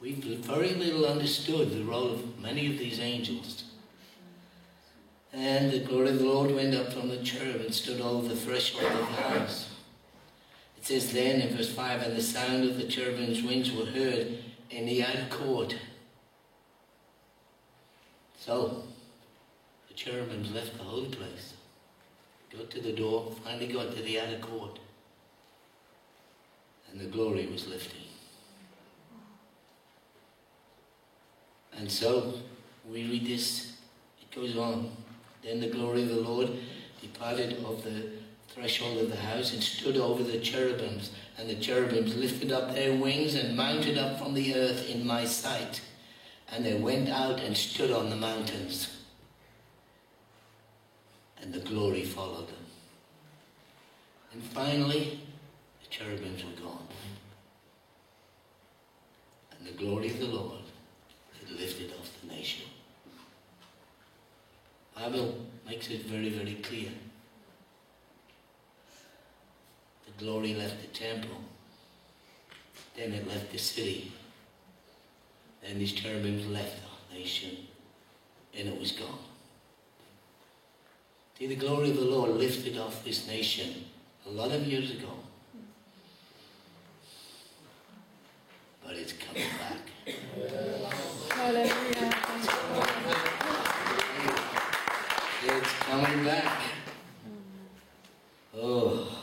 [0.00, 3.64] We've very little understood the role of many of these angels.
[5.32, 8.36] And the glory of the Lord went up from the cherub and stood over the
[8.36, 9.70] threshold of the house.
[10.76, 14.38] It says then in verse 5 And the sound of the cherubim's wings were heard
[14.70, 15.76] in the outer court.
[18.38, 18.82] So,
[19.86, 21.54] the cherubims left the holy place,
[22.56, 24.78] got to the door, finally got to the outer court,
[26.90, 28.00] and the glory was lifting.
[31.76, 32.34] And so,
[32.88, 33.72] we read this,
[34.20, 34.90] it goes on.
[35.42, 36.50] Then the glory of the Lord
[37.00, 38.10] departed of the
[38.48, 41.10] threshold of the house and stood over the cherubims.
[41.38, 45.24] And the cherubims lifted up their wings and mounted up from the earth in my
[45.24, 45.80] sight.
[46.50, 49.01] And they went out and stood on the mountains.
[51.42, 52.66] And the glory followed them.
[54.32, 55.20] And finally,
[55.82, 56.86] the cherubims were gone.
[59.50, 60.62] And the glory of the Lord
[61.38, 62.66] had lifted off the nation.
[64.94, 65.34] Bible
[65.66, 66.90] makes it very, very clear.
[70.06, 71.40] The glory left the temple.
[72.96, 74.12] Then it left the city.
[75.62, 76.76] Then these cherubims left
[77.10, 77.56] the nation.
[78.56, 79.31] And it was gone.
[81.38, 83.86] See, the glory of the Lord lifted off this nation
[84.26, 85.08] a lot of years ago.
[88.84, 90.16] But it's coming back.
[91.30, 92.14] Hallelujah.
[95.44, 96.62] It's coming back.
[98.54, 99.18] Oh.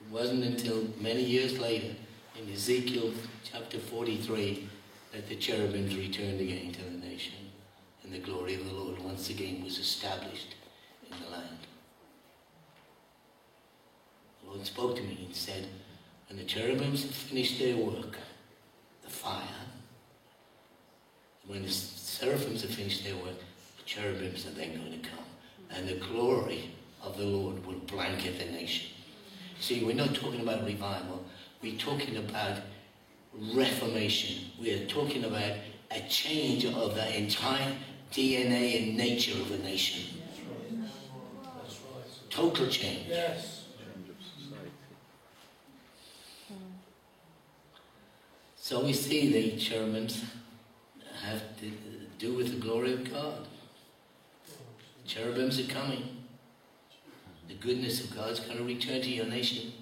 [0.00, 1.94] It wasn't until many years later,
[2.40, 3.12] in Ezekiel
[3.44, 4.68] chapter 43,
[5.12, 7.34] that the cherubims returned again to the nation,
[8.10, 10.56] and the glory of the Lord once again was established
[11.04, 11.58] in the land.
[14.42, 15.68] The Lord spoke to me and said,
[16.28, 18.18] When the cherubims have finished their work,
[19.04, 19.44] the fire,
[21.46, 23.38] when the seraphims have finished their work,
[23.78, 25.24] the cherubims are then going to come.
[25.70, 26.70] And the glory
[27.04, 28.90] of the Lord will blanket the nation.
[29.60, 31.24] See, we're not talking about revival.
[31.62, 32.58] We're talking about
[33.54, 34.46] reformation.
[34.60, 35.52] We're talking about
[35.92, 37.76] a change of the entire
[38.12, 40.16] DNA and nature of a nation.
[42.28, 43.06] Total change.
[43.08, 43.64] Yes.
[43.78, 44.70] Change of society.
[48.56, 50.24] So we see the cherubims
[51.22, 51.70] have to
[52.18, 53.46] do with the glory of God.
[55.06, 56.24] Cherubims are coming.
[57.48, 59.72] The goodness of God's going to return to your nation.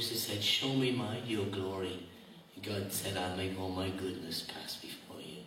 [0.00, 2.08] Moses said, Show me my your glory.
[2.54, 5.42] And God said, I'll make all my goodness pass before you.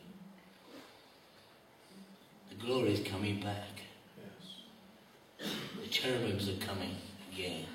[2.49, 3.81] The glory is coming back.
[4.15, 5.49] Yes.
[5.81, 6.97] The cherubims are coming
[7.31, 7.65] again.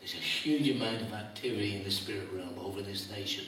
[0.00, 3.46] There's a huge amount of activity in the spirit realm over this nation.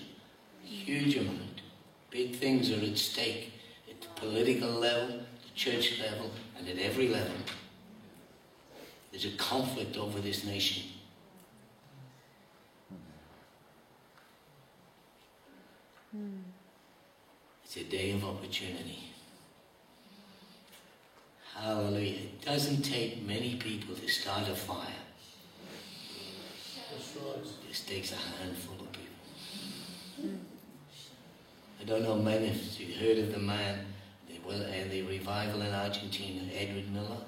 [0.62, 1.60] Huge amount.
[2.08, 3.52] Big things are at stake
[3.90, 7.36] at the political level, the church level, and at every level.
[9.10, 10.89] There's a conflict over this nation.
[17.64, 19.10] It's a day of opportunity.
[21.54, 22.14] Hallelujah.
[22.14, 24.86] It doesn't take many people to start a fire.
[26.92, 30.40] It just takes a handful of people.
[31.80, 33.86] I don't know many if you've heard of the man,
[34.28, 37.22] the, well, uh, the revival in Argentina, Edward Miller.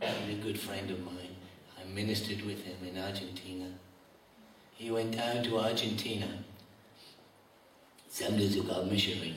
[0.00, 1.36] He's a good friend of mine.
[1.80, 3.66] I ministered with him in Argentina.
[4.74, 6.28] He went down to Argentina.
[8.92, 9.34] Missionary.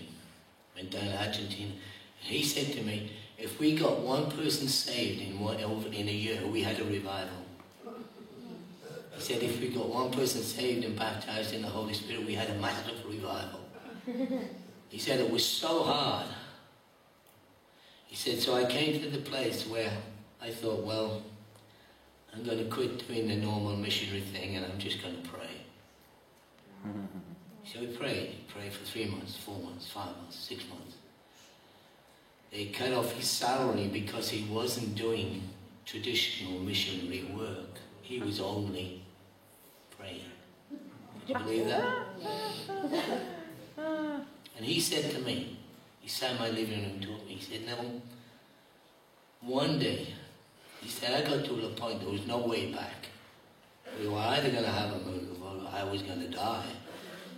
[0.75, 1.71] Went down to Argentina.
[1.71, 6.11] And he said to me, if we got one person saved in one in a
[6.11, 7.45] year, we had a revival.
[9.15, 12.33] He said if we got one person saved and baptized in the Holy Spirit, we
[12.33, 13.61] had a massive revival.
[14.89, 16.27] He said it was so hard.
[18.07, 19.91] He said, so I came to the place where
[20.41, 21.21] I thought, well,
[22.33, 25.49] I'm going to quit doing the normal missionary thing and I'm just going to pray.
[27.75, 28.29] So he prayed.
[28.29, 30.95] He prayed for three months, four months, five months, six months.
[32.49, 35.43] They cut off his salary because he wasn't doing
[35.85, 37.79] traditional missionary work.
[38.01, 39.03] He was only
[39.97, 40.21] praying.
[41.27, 42.07] Did you believe that?
[44.57, 45.57] And he said to me,
[45.99, 48.01] he sat in my living room and told me, he said, Neville,
[49.41, 50.07] one day,
[50.81, 53.07] he said, I got to the point there was no way back.
[53.99, 56.63] We were either going to have a move or I was going to die.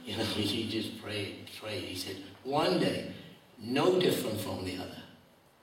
[0.11, 1.83] You know, he just prayed, prayed.
[1.83, 3.11] He said, one day,
[3.59, 5.01] no different from the other.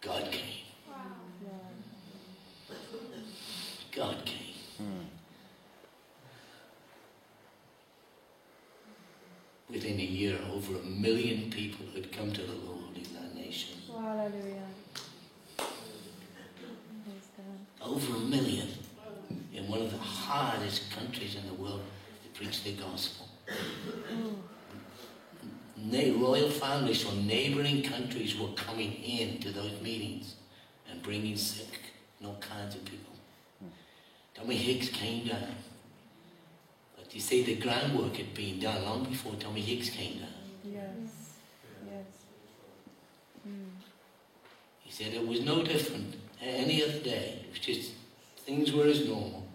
[0.02, 0.64] God came.
[3.90, 4.54] God came.
[4.76, 5.04] Hmm.
[9.70, 13.78] Within a year, over a million people had come to the Lord in that nation.
[13.90, 14.68] Hallelujah.
[17.80, 18.68] Over a million
[19.54, 21.80] in one of the hardest countries in the world
[22.24, 23.28] to preach the gospel.
[23.46, 24.23] Hmm.
[25.94, 30.34] Royal families from neighboring countries were coming in to those meetings
[30.90, 31.80] and bringing sick
[32.18, 33.12] and all kinds of people.
[34.34, 35.54] Tommy Hicks came down.
[36.96, 40.28] But you see, the groundwork had been done long before Tommy Hicks came down.
[40.64, 41.38] Yes.
[41.86, 42.06] Yes.
[43.48, 43.66] Mm.
[44.80, 47.44] He said it was no different any other day.
[47.44, 47.92] It was just
[48.38, 49.46] things were as normal,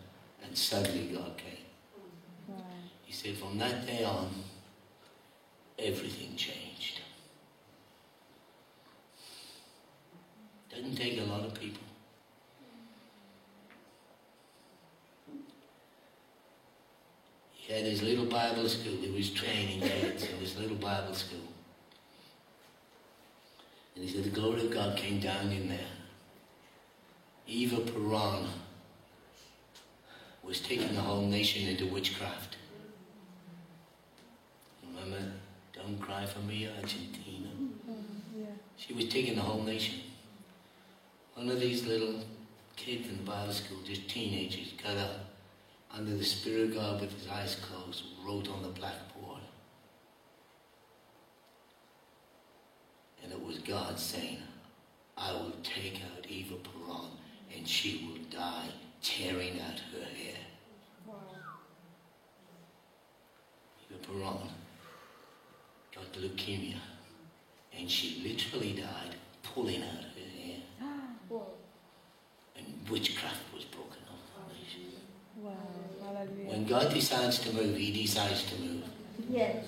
[0.42, 1.66] and suddenly God came.
[2.48, 2.64] Wow.
[3.04, 4.30] He said from that day on,
[5.84, 7.00] everything changed.
[10.70, 11.84] Doesn't take a lot of people.
[17.54, 18.98] He had his little Bible school.
[19.02, 21.40] He was training kids in his little Bible school.
[23.96, 25.80] And he said the glory of God came down in there.
[27.48, 28.48] Eva Peron
[30.44, 32.56] was taking the whole nation into witchcraft.
[34.88, 35.32] Remember,
[35.82, 37.50] don't cry for me, Argentina.
[37.50, 38.42] Mm-hmm.
[38.42, 38.46] Yeah.
[38.78, 40.00] She was taking the whole nation.
[41.36, 42.22] One of these little
[42.76, 45.30] kids in the Bible school, just teenagers, got up
[45.92, 49.42] under the Spirit of God with his eyes closed, wrote on the blackboard.
[53.24, 54.40] And it was God saying,
[55.18, 57.12] I will take out Eva Peron
[57.56, 58.70] and she will die
[59.02, 60.36] tearing out her hair.
[63.90, 64.50] Eva Peron
[66.00, 66.78] got leukemia
[67.78, 70.58] and she literally died pulling out her hair.
[72.58, 74.92] And witchcraft was broken off the nation.
[75.38, 75.54] Wow.
[76.04, 76.50] Hallelujah.
[76.50, 78.84] When God decides to move, He decides to move.
[79.30, 79.66] Yes.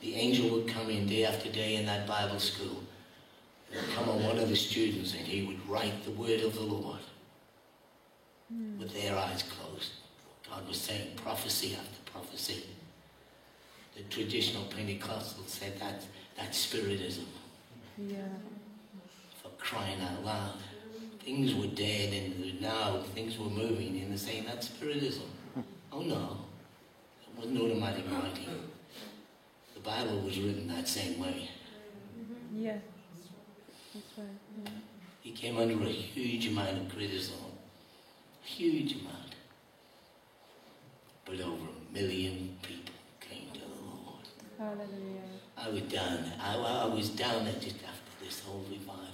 [0.00, 2.84] The angel would come in day after day in that Bible school.
[3.74, 6.62] Would come on one of the students and he would write the word of the
[6.62, 7.00] Lord
[8.50, 8.78] hmm.
[8.78, 9.92] with their eyes closed.
[10.48, 12.64] God was saying prophecy after prophecy.
[13.98, 16.04] The traditional Pentecostals said that
[16.36, 17.26] that's spiritism
[17.98, 18.28] Yeah.
[19.42, 20.54] for crying out loud.
[21.20, 25.24] Things were dead and now things were moving and they're saying that's spiritism.
[25.90, 26.36] Oh no.
[27.22, 28.46] It wasn't automatic writing.
[29.74, 31.48] The Bible was written that same way.
[32.18, 32.62] Mm-hmm.
[32.64, 32.76] Yeah.
[33.94, 34.26] That's right.
[34.64, 34.70] Yeah.
[35.22, 37.36] He came under a huge amount of criticism.
[38.42, 39.34] Huge amount.
[41.24, 44.28] But over a million people came to the Lord.
[44.78, 45.22] Hallelujah.
[45.56, 46.34] I was down there.
[46.40, 49.04] I, I was down there just after this whole revival.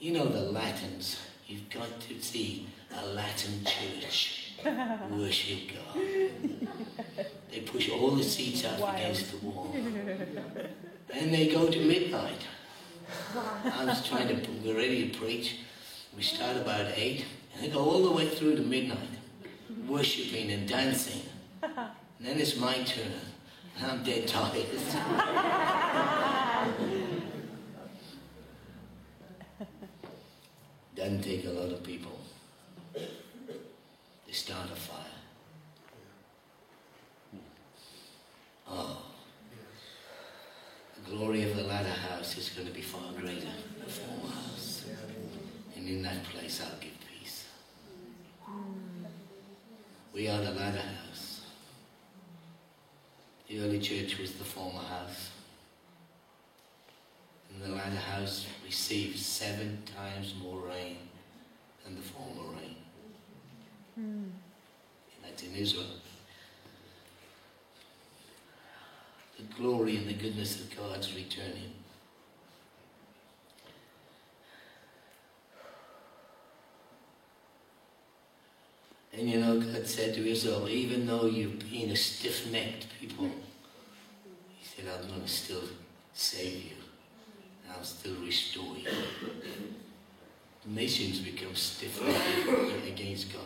[0.00, 1.18] You know the Latins.
[1.46, 4.54] You've got to see a Latin church
[5.10, 6.02] worship God.
[7.52, 8.96] They push all the seats up Wild.
[8.96, 9.74] against the wall.
[11.12, 12.46] And they go to midnight.
[13.64, 15.58] I was trying to, we're ready to preach.
[16.16, 18.98] We start about 8, and they go all the way through to midnight,
[19.86, 21.22] worshiping and dancing.
[21.62, 21.72] And
[22.20, 23.12] then it's my turn,
[23.82, 24.66] I'm dead tired.
[30.96, 32.18] Doesn't take a lot of people
[34.26, 35.02] to start a fire.
[37.30, 37.38] Hmm.
[38.70, 39.02] Oh,
[40.94, 44.32] the glory of the latter house is going to be far greater than the former
[44.32, 44.86] house.
[45.76, 47.44] And in that place I'll give peace.
[48.42, 49.04] Hmm.
[50.14, 51.05] We are the latter house.
[53.48, 55.30] The early church was the former house.
[57.50, 60.98] And the latter house received seven times more rain
[61.84, 62.76] than the former rain.
[63.96, 64.32] And
[65.22, 65.86] that's in Israel.
[69.38, 71.72] The glory and the goodness of God's returning.
[79.16, 83.30] And you know, God said to Israel, even though you've been a stiff necked people,
[84.58, 85.62] He said, I'm going to still
[86.12, 86.76] save you.
[87.70, 88.90] I'll still restore you.
[90.64, 93.42] The nations become stiff necked against God.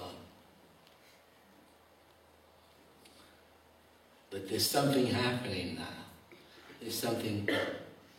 [4.30, 6.36] But there's something happening now.
[6.80, 7.48] There's something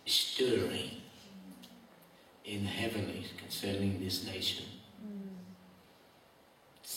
[0.05, 1.01] stirring
[2.45, 4.65] in heavenly concerning this nation.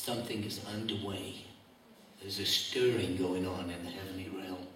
[0.05, 1.47] Something is underway.
[2.21, 4.67] There's a stirring going on in the heavenly realm.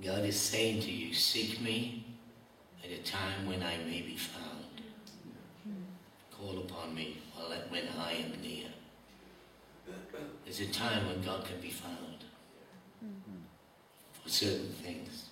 [0.00, 2.04] God is saying to you, seek me
[2.84, 4.82] at a time when I may be found.
[6.30, 8.68] Call upon me while when I am near.
[10.44, 12.26] There's a time when God can be found
[14.22, 15.29] for certain things.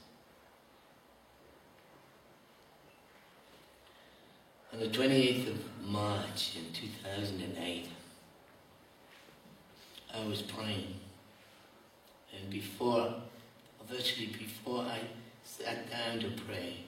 [4.79, 5.59] On the 28th of
[5.89, 7.89] March in 2008,
[10.15, 10.95] I was praying.
[12.33, 13.13] And before,
[13.91, 15.01] virtually before I
[15.43, 16.85] sat down to pray,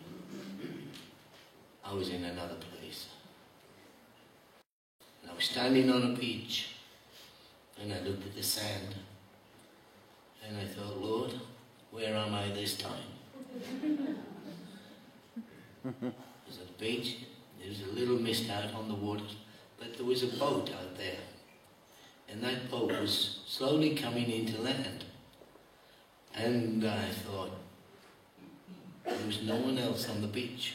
[1.84, 3.08] I was in another place.
[5.22, 6.76] And I was standing on a beach
[7.82, 8.94] and I looked at the sand
[10.46, 11.32] and I thought, Lord,
[11.90, 13.10] where am I this time?
[15.84, 16.12] I
[16.46, 17.16] was at the beach,
[17.60, 19.36] there was a little mist out on the waters,
[19.78, 21.18] but there was a boat out there.
[22.28, 25.04] And that boat was slowly coming into land.
[26.34, 27.50] And I thought,
[29.04, 30.74] there was no one else on the beach.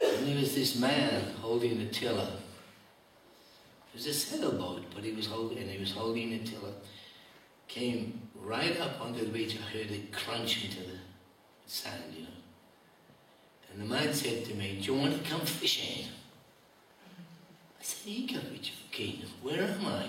[0.00, 2.28] And there was this man holding the tiller.
[3.92, 6.72] It was a sailboat, but he was holding, and he was holding the tiller.
[7.68, 9.56] Came right up onto the beach.
[9.56, 10.98] I heard it crunch into the
[11.66, 12.33] sand, you know.
[13.74, 16.06] And the man said to me, "Do you want to come fishing?"
[17.80, 19.24] I said, "You to be joking.
[19.42, 20.06] Where am I?"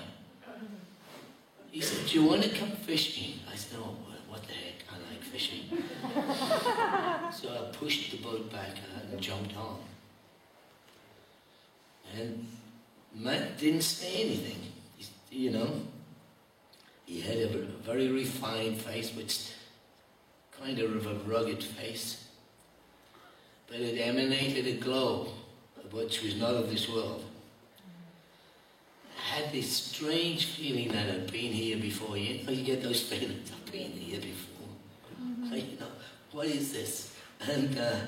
[1.72, 3.97] He said, "Do you want to come fishing?" I said, "Oh,
[4.30, 4.84] what the heck?
[4.91, 5.63] I like fishing."
[7.34, 8.76] so I pushed the boat back
[9.11, 9.80] and jumped on.
[12.16, 12.47] And
[13.16, 14.61] Matt didn't say anything.
[15.32, 15.82] You know,
[17.05, 17.47] he had a
[17.84, 19.51] very refined face, which
[20.51, 22.25] kind of a rugged face,
[23.68, 25.28] but it emanated a glow,
[25.91, 27.24] which was not of this world.
[29.18, 32.18] I had this strange feeling that I'd been here before.
[32.18, 35.55] You know, you get those feelings, I've been here before.
[35.55, 35.88] You know,
[36.32, 37.16] what is this?
[37.47, 37.99] And uh,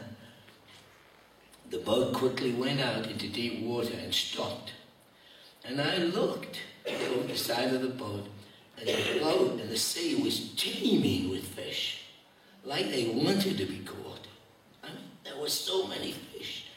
[1.70, 4.74] the boat quickly went out into deep water and stopped.
[5.66, 8.28] And I looked over the side of the boat,
[8.78, 12.04] and the boat and the sea was teeming with fish,
[12.64, 14.07] like they wanted to be caught.
[15.28, 16.68] There were so many fish.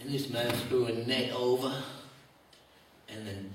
[0.00, 1.72] And this man threw a net over
[3.08, 3.54] and then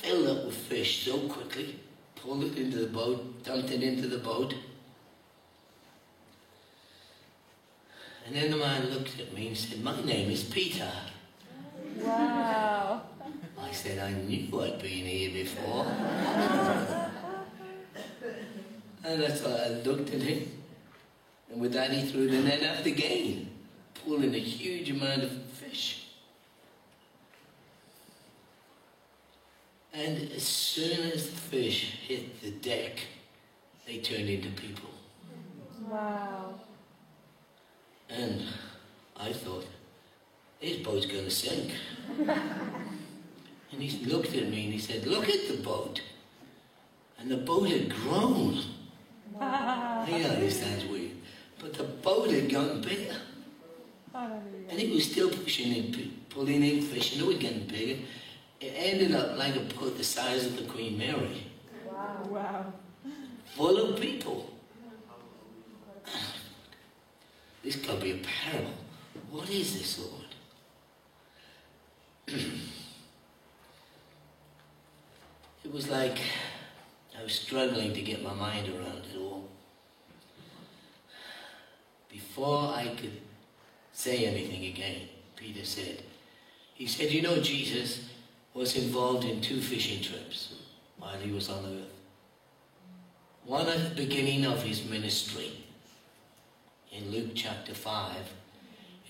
[0.00, 1.78] filled up with fish so quickly,
[2.16, 4.52] pulled it into the boat, dumped it into the boat.
[8.26, 10.90] And then the man looked at me and said, My name is Peter.
[12.00, 13.02] Wow.
[13.60, 15.86] I said, I knew I'd been here before.
[19.04, 20.55] and that's why I looked at him.
[21.50, 23.50] And with that, he threw the net out again,
[24.04, 26.08] pulling a huge amount of fish.
[29.92, 32.98] And as soon as the fish hit the deck,
[33.86, 34.90] they turned into people.
[35.88, 36.60] Wow.
[38.10, 38.42] And
[39.16, 39.66] I thought,
[40.60, 41.72] this boat's going to sink.
[42.18, 46.02] and he looked at me and he said, Look at the boat.
[47.18, 48.60] And the boat had grown.
[49.40, 51.15] I know this sounds weird,
[51.60, 53.16] but the boat had gotten bigger.
[54.12, 54.40] Hallelujah.
[54.70, 58.02] And it was still pushing in, pu- pulling in fish, and it was getting bigger.
[58.60, 61.46] It ended up like a boat the size of the Queen Mary,
[61.86, 62.22] Wow.
[62.30, 62.72] Wow.
[63.54, 64.50] full of people.
[67.62, 68.70] This could be a parable.
[69.30, 70.12] What is this, Lord?
[75.64, 76.18] it was like
[77.18, 79.35] I was struggling to get my mind around it all.
[82.16, 83.20] Before I could
[83.92, 85.02] say anything again,
[85.36, 86.02] Peter said,
[86.72, 88.08] he said, You know, Jesus
[88.54, 90.54] was involved in two fishing trips
[90.96, 91.92] while he was on earth.
[93.44, 95.62] One at the beginning of his ministry
[96.90, 98.16] in Luke chapter 5,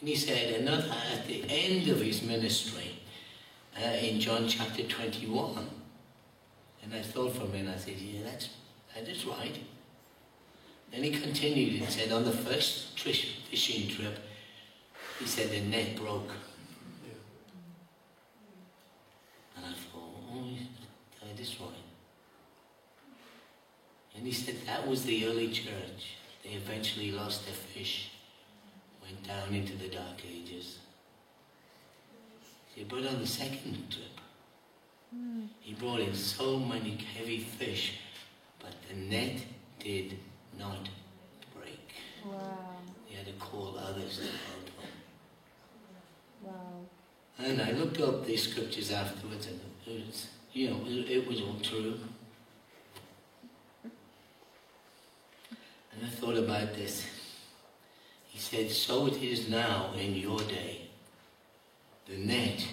[0.00, 2.98] and he said another at the end of his ministry
[3.80, 5.64] uh, in John chapter 21.
[6.82, 8.48] And I thought for a minute, I said, Yeah, that's,
[8.96, 9.60] that is right.
[10.92, 14.18] Then he continued and said, On the first trish, fishing trip,
[15.18, 16.30] he said the net broke.
[19.56, 20.66] And I thought, Oh, yeah,
[21.22, 21.70] that is right.
[24.16, 26.16] And he said that was the early church.
[26.42, 28.10] They eventually lost their fish,
[29.02, 30.78] went down into the dark ages.
[32.74, 34.20] See, but on the second trip,
[35.60, 37.98] he brought in so many heavy fish,
[38.60, 39.40] but the net
[39.78, 40.18] did
[40.58, 40.88] not
[41.54, 41.94] break.
[42.24, 42.76] Wow.
[43.06, 44.90] He had to call others to help him.
[46.42, 46.86] Wow.
[47.38, 51.40] And I looked up these scriptures afterwards, and it was, you know, it, it was
[51.40, 51.98] all true.
[55.92, 57.06] And I thought about this.
[58.26, 60.88] He said, So it is now in your day.
[62.06, 62.66] The net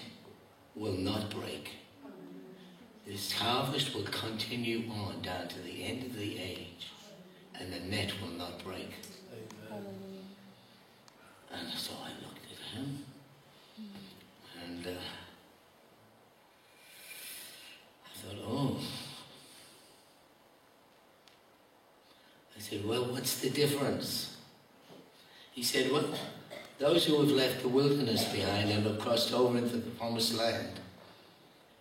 [0.76, 1.70] will not break.
[3.06, 6.73] This harvest will continue on down to the end of the age,
[7.58, 8.90] and the net will not break.
[9.68, 10.24] Hallelujah.
[11.52, 13.04] And so I looked at him,
[14.64, 14.90] and uh,
[18.04, 18.80] I thought, oh.
[22.56, 24.36] I said, well, what's the difference?
[25.52, 26.12] He said, well,
[26.78, 30.80] those who have left the wilderness behind and have crossed over into the promised land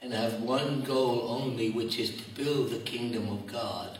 [0.01, 3.97] and have one goal only, which is to build the kingdom of God.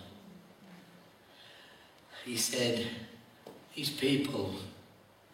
[2.25, 2.87] He said,
[3.75, 4.53] these people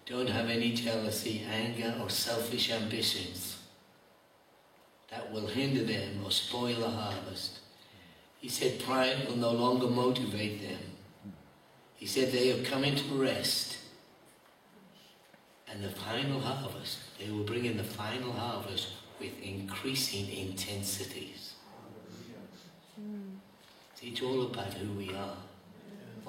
[0.06, 3.58] don't have any jealousy, anger, or selfish ambitions
[5.12, 7.60] that will hinder them or spoil the harvest.
[8.40, 10.80] He said pride will no longer motivate them.
[11.96, 13.78] He said they have come into rest.
[15.68, 18.88] And the final harvest, they will bring in the final harvest
[19.20, 21.54] with increasing intensities.
[22.96, 23.36] Hmm.
[23.96, 25.38] See, it's all about who we are,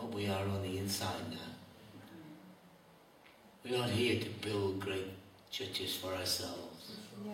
[0.01, 1.37] what we are on the inside now.
[3.65, 5.13] We're not here to build great
[5.51, 6.97] churches for ourselves.
[7.25, 7.33] Yeah.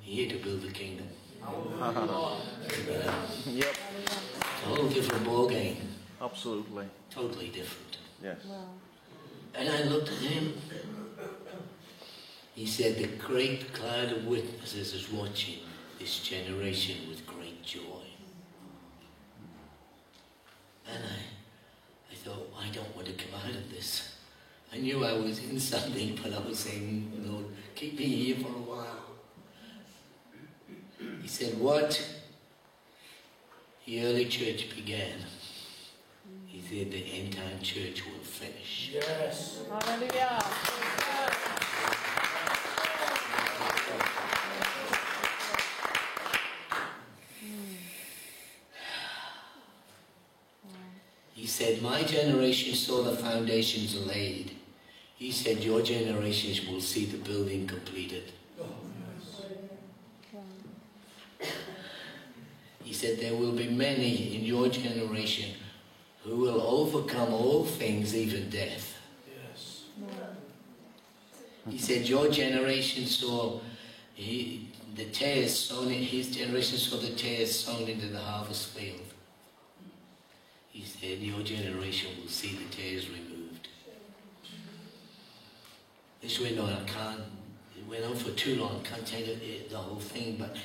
[0.00, 1.08] We're here to build the kingdom.
[3.46, 3.76] Yep.
[4.04, 4.16] It's
[4.64, 5.76] a whole different ball game.
[6.20, 6.86] Absolutely.
[7.10, 7.98] Totally different.
[8.22, 8.44] Yes.
[8.44, 8.66] Wow.
[9.54, 10.54] And I looked at him.
[12.54, 15.60] He said, The great cloud of witnesses is watching
[15.98, 18.04] this generation with great joy.
[20.92, 21.37] And I, I
[22.28, 24.16] thought, I don't want to come out of this.
[24.72, 28.48] I knew I was in something, but I was saying, Lord, keep me here for
[28.48, 29.04] a while.
[31.22, 31.98] He said, What
[33.86, 35.14] the early church began,
[36.46, 38.90] he said, the end time church will finish.
[38.92, 39.60] Yes.
[39.70, 41.47] Hallelujah.
[51.48, 54.52] Said, My generation saw the foundations laid.
[55.16, 58.32] He said, Your generations will see the building completed.
[62.84, 65.54] He said, There will be many in your generation
[66.22, 68.96] who will overcome all things, even death.
[69.26, 69.84] Yes.
[71.68, 73.60] He said, Your generation saw
[74.14, 79.07] he, the tares sown in, his generation saw the tares sown into the harvest field.
[80.78, 83.66] He said, Your generation will see the tares removed.
[86.22, 87.20] This went on, I can't,
[87.76, 89.36] it went on for too long, I can't tell you
[89.68, 90.56] the whole thing, but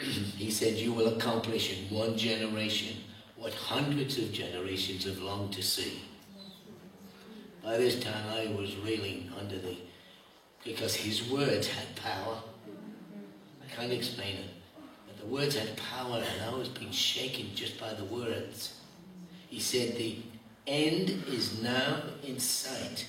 [0.00, 2.98] he said, You will accomplish in one generation
[3.34, 6.02] what hundreds of generations have longed to see.
[7.64, 9.76] By this time, I was reeling under the
[10.62, 12.36] because his words had power.
[13.60, 14.50] I can't explain it,
[15.08, 18.74] but the words had power, and I was being shaken just by the words.
[19.50, 20.16] He said, The
[20.66, 23.06] end is now in sight.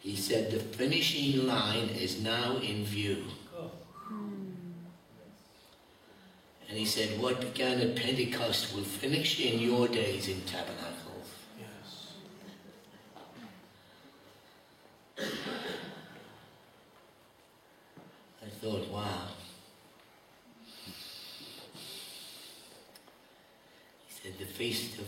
[0.00, 3.24] He said, The finishing line is now in view.
[6.68, 11.28] And he said, What began at Pentecost will finish in your days in tabernacles.
[11.58, 12.12] yes.
[18.44, 19.28] I thought, wow.
[24.06, 25.06] He said, the Feast of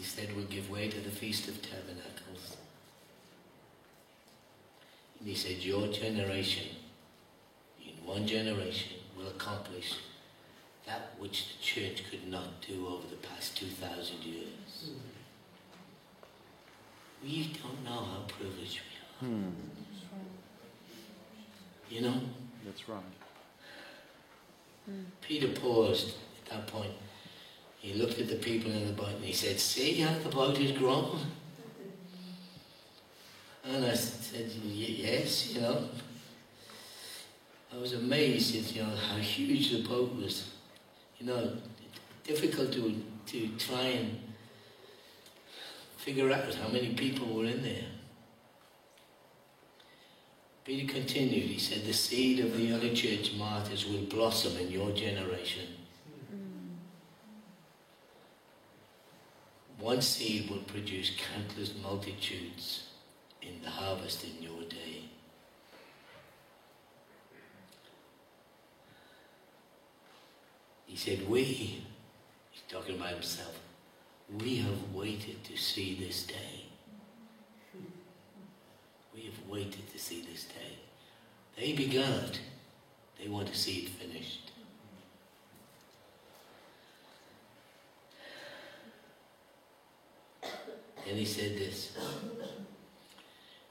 [0.00, 2.56] He said, will give way to the Feast of Tabernacles.
[5.18, 6.68] And he said, your generation,
[7.84, 9.96] in one generation, will accomplish
[10.86, 14.92] that which the church could not do over the past 2,000 years.
[17.22, 18.80] We don't know how privileged
[19.20, 19.30] we are.
[19.30, 19.50] Hmm.
[21.90, 22.20] You know?
[22.64, 23.02] That's right.
[25.20, 26.14] Peter paused
[26.46, 26.94] at that point.
[27.80, 30.58] He looked at the people in the boat and he said, See how the boat
[30.58, 31.18] is grown?
[33.64, 35.88] And I said, Yes, you know.
[37.72, 40.50] I was amazed at you know, how huge the boat was.
[41.18, 41.56] You know,
[42.24, 44.18] difficult to, to try and
[45.96, 47.84] figure out how many people were in there.
[50.64, 54.90] Peter continued, he said, The seed of the early church martyrs will blossom in your
[54.92, 55.66] generation.
[59.80, 62.84] One seed will produce countless multitudes
[63.40, 65.04] in the harvest in your day.
[70.84, 73.58] He said, We, he's talking about himself,
[74.42, 76.66] We have waited to see this day.
[79.14, 80.76] We have waited to see this day.
[81.56, 82.40] They began it.
[83.18, 84.49] They want to see it finished.
[91.08, 91.96] And he said this.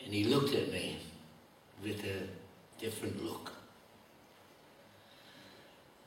[0.04, 0.98] And he looked at me
[1.84, 2.28] with a
[2.82, 3.52] different look.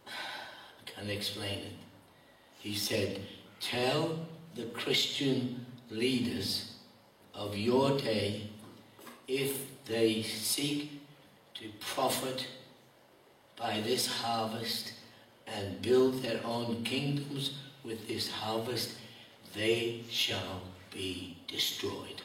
[0.06, 0.10] I
[0.86, 1.72] can't explain it.
[2.58, 3.20] He said,
[3.60, 4.18] Tell
[4.54, 6.72] the Christian leaders
[7.34, 8.48] of your day
[9.28, 11.00] if they seek
[11.54, 12.46] to profit
[13.56, 14.94] by this harvest
[15.46, 18.94] and build their own kingdoms with this harvest,
[19.54, 20.62] they shall
[20.92, 22.22] be destroyed.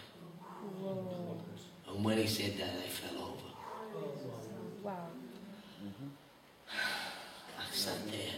[0.81, 1.37] Whoa.
[1.89, 3.47] And when he said that, I fell over.
[4.83, 5.07] Wow.
[6.69, 8.33] I sat there.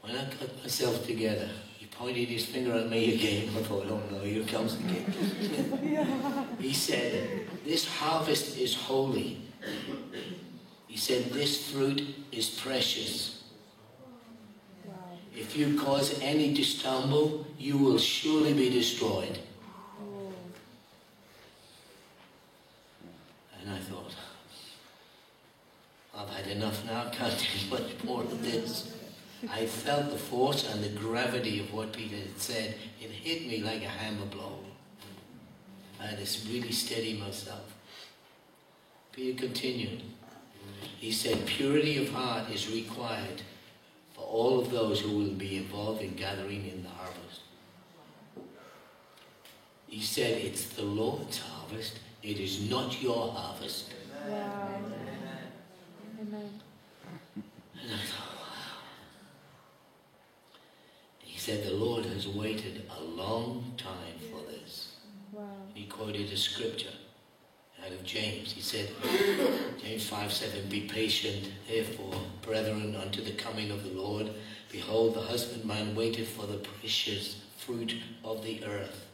[0.00, 1.48] When I got myself together,
[1.78, 3.50] he pointed his finger at me again.
[3.56, 6.56] I thought, oh no, here comes again.
[6.58, 9.42] he said, This harvest is holy.
[10.86, 13.39] He said, This fruit is precious.
[15.40, 19.38] If you cause any to stumble, you will surely be destroyed.
[23.58, 24.14] And I thought,
[26.14, 28.94] I've had enough now, I can't take much more of this.
[29.50, 32.74] I felt the force and the gravity of what Peter had said.
[33.00, 34.58] It hit me like a hammer blow.
[35.98, 37.74] I had to really steady myself.
[39.12, 40.02] Peter continued.
[40.98, 43.40] He said, Purity of heart is required
[44.30, 47.40] all of those who will be involved in gathering in the harvest.
[49.88, 53.92] He said, It's the Lord's harvest, it is not your harvest.
[54.28, 54.68] Wow.
[56.20, 56.60] Amen.
[57.34, 58.78] And I thought, wow.
[61.18, 64.96] He said, The Lord has waited a long time for this.
[65.32, 65.42] Wow.
[65.74, 66.99] He quoted a scripture
[67.84, 68.52] out of James.
[68.52, 68.90] He said,
[69.82, 74.30] James 5 7, Be patient, therefore, brethren, unto the coming of the Lord.
[74.70, 79.06] Behold, the husbandman waited for the precious fruit of the earth,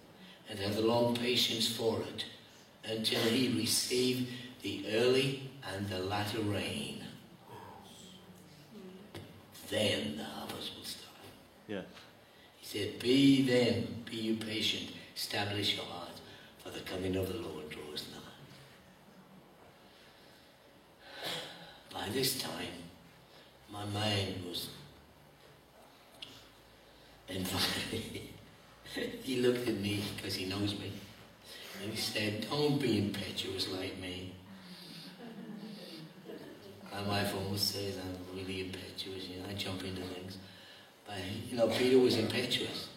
[0.49, 2.25] and hath long patience for it,
[2.85, 4.29] until he receive
[4.63, 7.03] the early and the latter rain.
[9.71, 11.15] Then the harvest will start.
[11.67, 11.83] Yeah.
[12.59, 16.21] He said, Be then, be you patient, establish your heart,
[16.63, 17.56] for the coming of the Lord
[21.97, 22.77] By this time,
[23.73, 24.69] my mind was
[27.29, 28.21] environed.
[29.23, 30.93] he looked at me because he knows me,
[31.83, 34.33] and he said, Don't be impetuous like me.
[36.93, 40.39] My wife almost says I'm really impetuous, you know, I jump into things.
[41.07, 41.19] But,
[41.49, 42.89] you know, Peter was impetuous.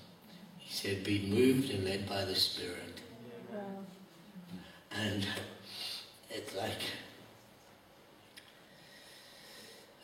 [0.58, 3.02] He said, be moved and led by the Spirit.
[4.92, 5.28] And
[6.30, 6.80] it's like,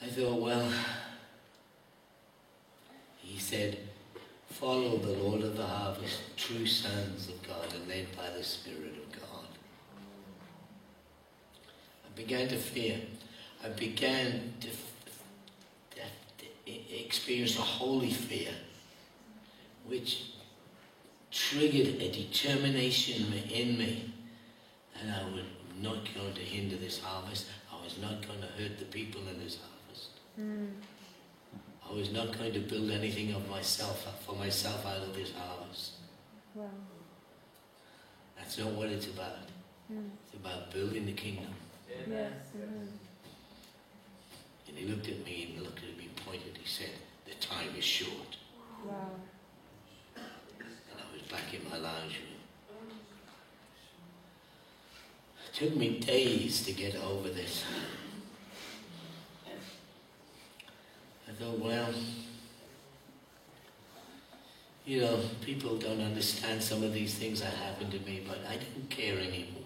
[0.05, 0.71] I thought, well,
[3.17, 3.79] he said,
[4.49, 8.93] follow the Lord of the harvest, true sons of God, and led by the Spirit
[9.03, 9.47] of God.
[12.05, 12.99] I began to fear.
[13.63, 14.67] I began to,
[15.95, 16.71] to,
[17.03, 18.51] experience a holy fear,
[19.87, 20.33] which
[21.31, 24.13] triggered a determination in me
[24.93, 25.45] that I was
[25.81, 27.47] not going to hinder this harvest.
[27.73, 29.74] I was not going to hurt the people in this harvest.
[30.39, 30.69] Mm.
[31.87, 35.91] I was not going to build anything of myself for myself out of this harvest.
[36.53, 36.69] Wow.
[38.37, 39.49] That's not what it's about.
[39.91, 40.09] Mm.
[40.25, 41.53] It's about building the kingdom.
[41.89, 42.31] Yes.
[42.55, 42.89] Amen.
[44.67, 46.57] And he looked at me and looked at me and pointed.
[46.61, 46.89] He said,
[47.25, 48.37] "The time is short."
[48.85, 49.11] Wow.
[50.15, 52.89] And I was back in my lounge room.
[55.47, 57.63] It took me days to get over this.
[61.35, 61.93] I thought, well,
[64.85, 68.55] you know, people don't understand some of these things that happened to me, but I
[68.55, 69.63] don't care anymore.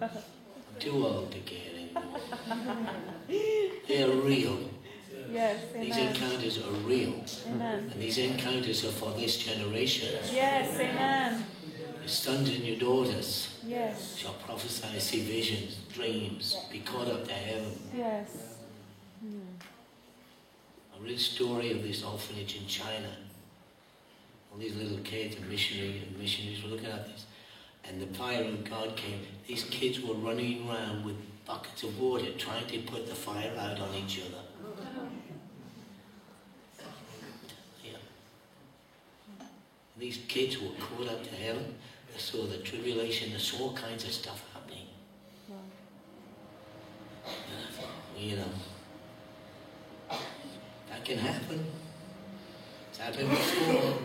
[0.00, 0.10] I'm
[0.78, 2.88] too old to care anymore.
[3.88, 4.58] They're real.
[5.30, 5.60] Yes.
[5.74, 6.14] These Amen.
[6.14, 7.24] encounters are real.
[7.48, 7.90] Amen.
[7.92, 10.08] And these encounters are for this generation.
[10.32, 10.74] Yes.
[10.78, 11.44] Amen.
[11.98, 14.16] Your sons and your daughters Yes.
[14.16, 17.78] shall prophesy, see visions, dreams, be caught up to heaven.
[17.96, 18.51] Yes.
[21.02, 23.08] Read story of this orphanage in China.
[24.52, 27.26] All these little kids and missionary and missionaries were looking at this.
[27.84, 29.20] And the fire of God came.
[29.46, 33.80] These kids were running around with buckets of water trying to put the fire out
[33.80, 34.42] on each other.
[37.84, 37.98] Yeah.
[39.98, 41.74] These kids were caught up to heaven.
[42.12, 43.32] They saw the tribulation.
[43.32, 44.86] They saw all kinds of stuff happening.
[45.48, 45.56] Wow.
[47.24, 48.52] And I thought, well, you know,
[51.02, 51.64] that can happen.
[52.90, 53.98] It's happened before.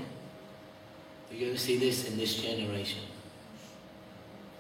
[1.32, 3.02] We're going to see this in this generation.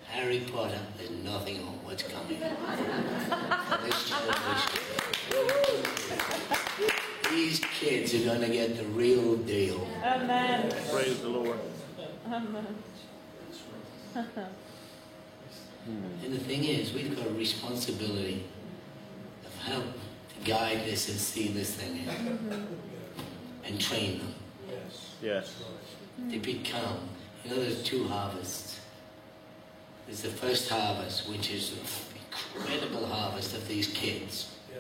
[0.08, 2.40] Harry Potter there's nothing on what's coming.
[2.40, 4.82] this generation.
[7.32, 9.88] These kids are going to get the real deal.
[10.04, 10.72] Amen.
[10.92, 11.60] Praise the Lord.
[12.26, 12.68] Amen.
[16.24, 18.44] And the thing is, we've got a responsibility
[19.46, 19.94] of how to
[20.44, 22.06] guide this and see this thing in.
[22.06, 22.64] Mm-hmm.
[23.66, 24.34] And train them.
[24.70, 25.16] Yes.
[25.22, 25.56] Yes.
[26.22, 26.32] Mm.
[26.32, 27.00] They become,
[27.44, 28.80] you know, there's two harvests.
[30.06, 34.56] There's the first harvest, which is the incredible harvest of these kids.
[34.72, 34.80] Yeah.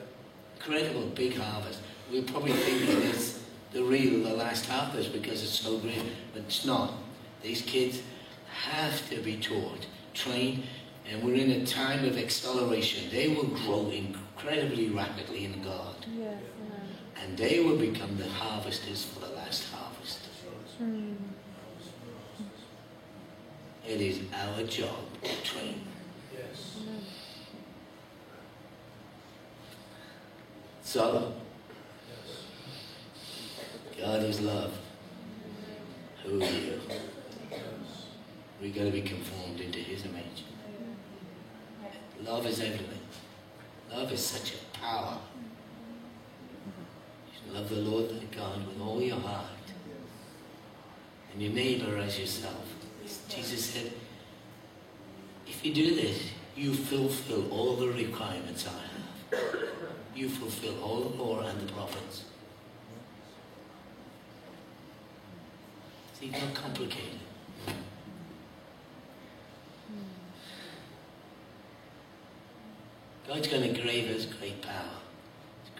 [0.56, 1.80] Incredible big harvest.
[2.12, 3.40] We're probably thinking it's
[3.74, 6.04] the real, the last harvest because it's so great,
[6.34, 6.94] but it's not.
[7.44, 8.02] These kids
[8.64, 10.64] have to be taught, trained,
[11.10, 13.10] and we're in a time of acceleration.
[13.12, 16.36] They will grow incredibly rapidly in God, Yes.
[16.62, 16.88] Amen.
[17.22, 20.20] and they will become the harvesters for the last harvest.
[20.78, 21.14] Hmm.
[23.88, 25.82] It is our job to train.
[26.34, 26.78] Yes.
[26.82, 27.02] Amen.
[30.84, 31.34] So,
[34.00, 34.74] God is love.
[36.24, 36.80] Who are you?
[37.50, 37.62] Yes.
[38.62, 40.44] we got to be conformed into His image.
[42.24, 42.97] Love is everything.
[43.92, 45.18] Love is such a power.
[47.46, 49.46] You love the Lord thy God with all your heart
[51.34, 52.66] and your neighbor as yourself.
[53.30, 53.92] Jesus said,
[55.48, 59.44] if you do this, you fulfill all the requirements I have.
[60.16, 62.26] You fulfill all the law and the prophets.
[66.20, 67.17] See, not complicated.
[73.38, 74.98] God's going to give us great power,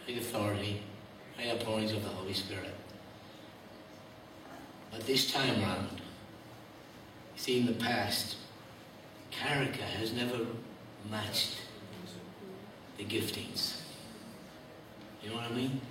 [0.06, 0.84] great authority,
[1.36, 2.70] great outpourings of the Holy Spirit.
[4.92, 8.36] But this time round, you see, in the past,
[9.32, 10.46] character has never
[11.10, 11.58] matched
[13.00, 13.82] the giftings.
[15.24, 15.82] You know what I mean?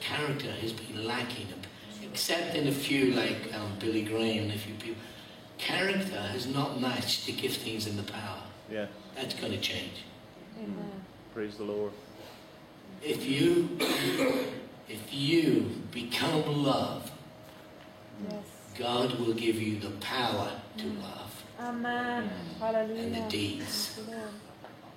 [0.00, 1.46] Character has been lacking,
[2.02, 5.00] except in a few like um, Billy Graham and a few people.
[5.58, 8.42] Character has not matched the giftings and the power.
[8.68, 8.88] Yes.
[9.14, 10.02] That's going to change.
[10.58, 10.87] Amen.
[11.34, 11.92] Praise the Lord.
[13.02, 13.68] If you,
[14.88, 17.10] if you become love,
[18.28, 18.44] Yes.
[18.76, 21.02] God will give you the power to mm.
[21.02, 22.30] love Amen.
[22.58, 23.02] Hallelujah.
[23.02, 23.90] and the deeds.
[23.90, 24.30] Thank you, Lord.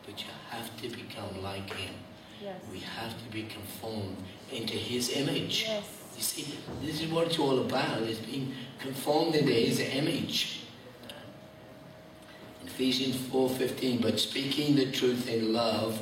[0.06, 1.94] But you have to become like Him.
[2.42, 2.56] Yes.
[2.72, 4.18] We have to be conformed
[4.52, 5.66] into His image.
[5.68, 5.84] Yes.
[6.16, 10.62] You see, this is what it's all about, is being conformed into His image.
[12.62, 16.02] In Ephesians 4.15, but speaking the truth in love,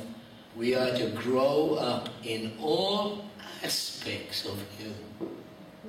[0.60, 3.24] we are to grow up in all
[3.64, 4.94] aspects of Him.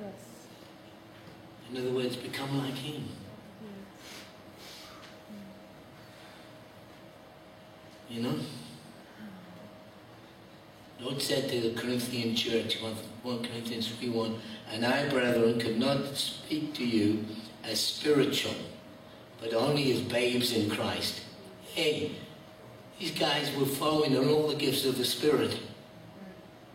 [0.00, 0.14] Yes.
[1.70, 3.04] In other words, become like Him.
[8.08, 8.38] You know?
[11.00, 12.94] Lord said to the Corinthian church, 1
[13.24, 14.38] 1 Corinthians 3 1,
[14.72, 17.26] And I, brethren, could not speak to you
[17.62, 18.54] as spiritual,
[19.38, 21.20] but only as babes in Christ.
[21.74, 22.12] Hey,
[22.98, 25.58] these guys were following in all the gifts of the Spirit,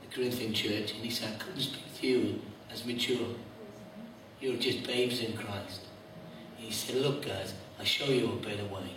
[0.02, 2.41] the Corinthian church, and he said, I couldn't speak to you
[2.72, 3.27] as mature.
[4.41, 5.81] You're just babes in Christ.
[6.57, 8.91] And he said, Look, guys, I'll show you a better way.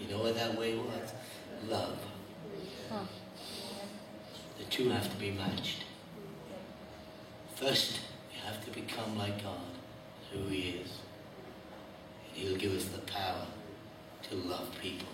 [0.00, 1.12] You know what that way was?
[1.68, 1.98] Love.
[4.58, 5.84] The two have to be matched.
[7.56, 8.00] First,
[8.32, 9.58] you have to become like God,
[10.32, 10.98] who He is.
[12.28, 13.46] And He'll give us the power
[14.30, 15.08] to love people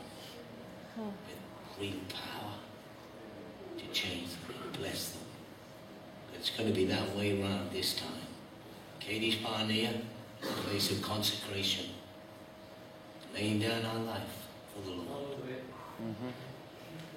[0.96, 1.02] Huh.
[1.26, 2.52] with real power
[3.78, 5.22] to change them and bless them.
[6.34, 8.26] It's going to be that way around this time.
[8.98, 9.92] Katie's Pioneer
[10.42, 11.86] a place of consecration,
[13.34, 15.38] laying down our life for the Lord.
[16.02, 16.28] Mm-hmm.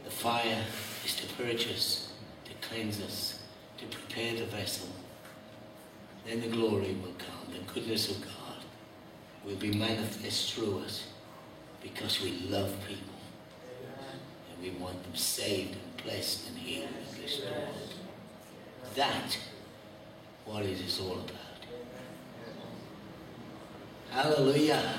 [0.04, 0.64] The fire
[1.06, 2.14] is to purge us,
[2.46, 3.40] to cleanse us,
[3.78, 4.90] to prepare the vessel.
[6.26, 8.64] Then the glory will come, the goodness of God
[9.46, 11.08] will be manifest through us
[11.84, 13.14] because we love people
[14.50, 17.54] and we want them saved and blessed and healed and restored.
[18.96, 19.38] That
[20.46, 21.30] what it is all about.
[24.12, 24.94] Hallelujah.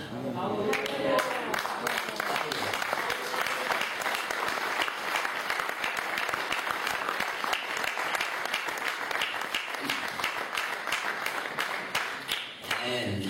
[12.87, 13.25] And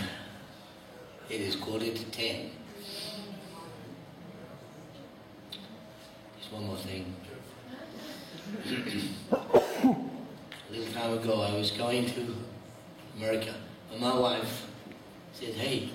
[1.31, 2.51] it is quarter to ten.
[6.39, 7.15] Just one more thing.
[9.33, 12.35] A little time ago, I was going to
[13.17, 13.55] America,
[13.93, 14.67] and my wife
[15.33, 15.91] said, "Hey,"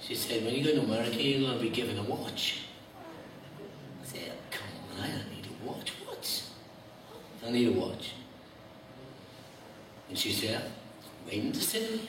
[0.00, 2.62] she said, "when you go to America, you're going to be given a watch."
[4.02, 5.92] I said, "Come on, I don't need a watch.
[6.04, 6.42] What?
[7.40, 8.12] I don't need a watch."
[10.08, 10.70] And she said,
[11.26, 12.00] "Waiting to see."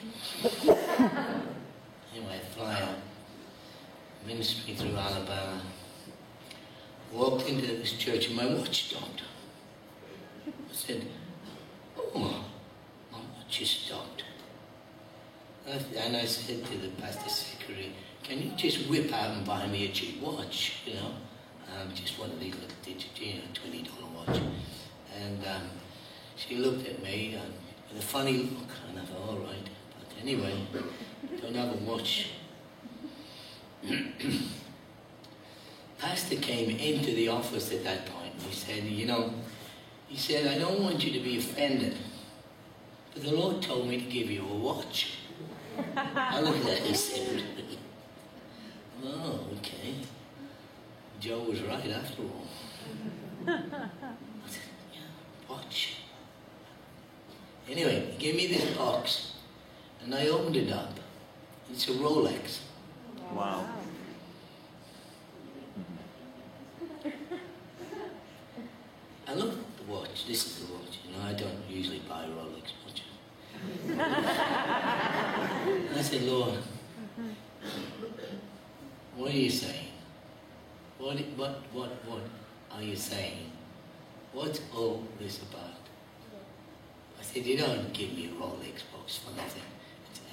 [2.12, 2.98] Anyway, I fly out,
[4.26, 5.62] ministry through Alabama.
[7.12, 9.22] Walked into this church and my watch stopped.
[10.46, 11.06] I said,
[11.96, 12.44] Oh,
[13.12, 14.24] my watch is stopped.
[15.66, 15.84] And
[16.20, 17.92] I- said to the pastor's secretary,
[18.22, 20.74] Can you just whip out and buy me a cheap watch?
[20.86, 21.14] You know,
[21.72, 24.40] um, just one of these little digital, you know, $20 watch.
[25.18, 25.70] And um,
[26.36, 27.52] she looked at me and,
[27.88, 29.68] with a funny look, and I thought, All right.
[29.98, 30.54] But anyway,
[31.40, 32.30] don't have a watch.
[35.98, 38.20] Pastor came into the office at that point
[38.50, 39.32] he said, You know,
[40.08, 41.96] he said, I don't want you to be offended,
[43.14, 45.14] but the Lord told me to give you a watch.
[45.96, 47.44] I looked at him and said,
[49.04, 49.94] Oh, okay.
[51.20, 52.46] Joe was right after all.
[53.46, 53.60] I
[54.46, 54.62] said,
[54.92, 55.00] Yeah,
[55.48, 55.96] watch.
[57.68, 59.34] Anyway, he gave me this box
[60.04, 60.98] and I opened it up.
[61.70, 62.58] It's a Rolex.
[63.34, 63.64] Wow.
[69.28, 70.26] I looked at the watch.
[70.26, 70.98] This is the watch.
[71.04, 73.04] You know, I don't usually buy Rolex watches.
[75.96, 76.58] I said, Lord,
[79.16, 79.88] what are you saying?
[80.98, 82.22] What, what, what, what
[82.72, 83.50] are you saying?
[84.32, 85.74] What's all this about?
[87.18, 89.62] I said, you don't give me a Rolex box for nothing.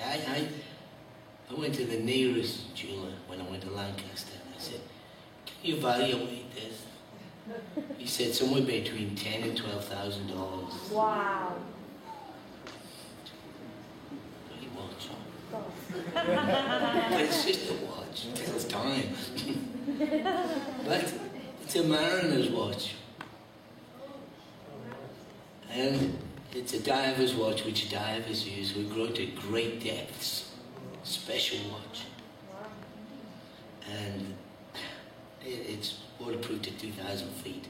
[0.04, 0.48] I, I,
[1.50, 4.82] I went to the nearest jeweler when I went to Lancaster and I said,
[5.46, 6.86] can you evaluate this?
[7.98, 10.74] He said somewhere between ten and twelve thousand dollars.
[10.92, 11.56] Wow.
[14.50, 15.08] Bloody watch.
[15.52, 18.26] But it's just a watch.
[18.26, 19.04] It tells time.
[20.86, 21.14] but
[21.64, 22.96] it's a mariner's watch.
[25.72, 26.18] And
[26.54, 30.52] it's a diver's watch which divers use who grow to great depths.
[31.04, 32.06] Special watch.
[33.90, 34.34] And
[35.44, 37.68] it's waterproof to 2,000 feet.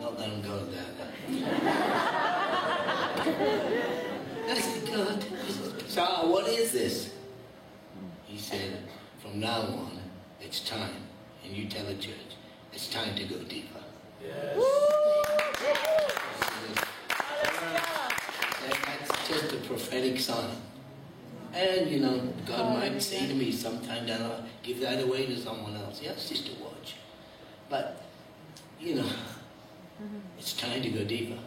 [0.00, 1.12] Not that I'm going down there.
[4.46, 5.24] That's God,
[5.90, 7.12] so uh, what is this?
[8.24, 8.84] He said,
[9.20, 9.98] from now on,
[10.40, 11.02] it's time.
[11.44, 12.36] And you tell the church,
[12.72, 13.80] it's time to go deeper.
[14.22, 14.56] That-
[18.86, 20.50] That's just a prophetic sign.
[21.52, 25.02] And, you know, God oh, might say to me sometime down the line, give that
[25.02, 26.00] away to someone else.
[26.00, 26.94] Yeah, it's just a watch.
[27.68, 28.04] But,
[28.78, 30.18] you know, mm-hmm.
[30.38, 31.38] it's time to go deeper.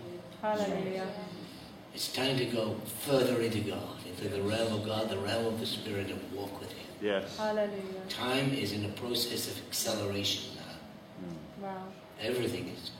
[0.41, 1.07] Hallelujah.
[1.93, 2.75] It's time to go
[3.05, 6.59] further into God, into the realm of God, the realm of the Spirit, and walk
[6.59, 6.85] with Him.
[7.01, 7.37] Yes.
[7.37, 7.71] Hallelujah.
[8.09, 11.25] Time is in a process of acceleration now.
[11.25, 11.63] Hmm.
[11.63, 11.83] Wow.
[12.21, 12.91] Everything is,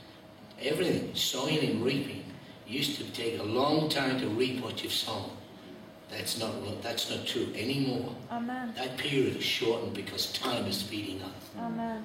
[0.62, 2.24] everything, sowing and reaping,
[2.66, 5.30] used to take a long time to reap what you've sown.
[6.10, 8.14] That's not, that's not true anymore.
[8.30, 8.72] Amen.
[8.76, 11.34] That period is shortened because time is speeding up.
[11.58, 12.04] Amen.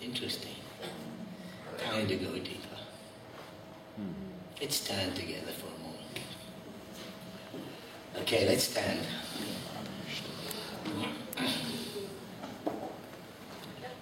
[0.00, 0.54] Interesting.
[1.78, 2.78] Time to go deeper.
[3.96, 4.12] Hmm.
[4.60, 5.65] Let's stand together for a moment.
[8.20, 9.00] Okay, let's stand.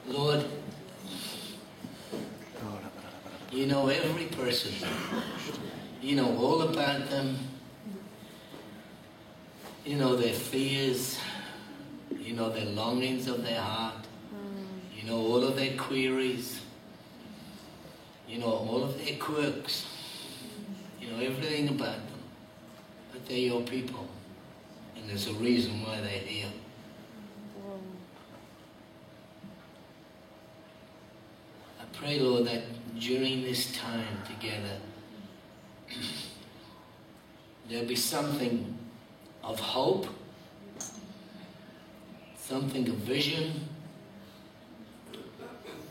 [0.09, 0.45] Lord,
[3.51, 4.73] you know every person.
[6.01, 7.39] You know all about them.
[9.85, 11.19] You know their fears.
[12.19, 14.07] You know their longings of their heart.
[14.97, 16.61] You know all of their queries.
[18.29, 19.87] You know all of their quirks.
[21.01, 22.14] You know everything about them.
[23.27, 24.07] They're your people.
[24.97, 26.51] And there's a reason why they're here.
[31.81, 32.63] I pray, Lord, that
[32.99, 34.79] during this time together,
[37.69, 38.77] there'll be something
[39.43, 40.07] of hope,
[42.37, 43.69] something of vision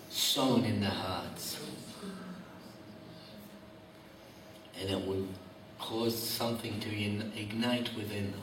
[0.09, 1.59] sown in their hearts.
[4.79, 5.27] And it will
[5.93, 8.41] cause something to in- ignite within them.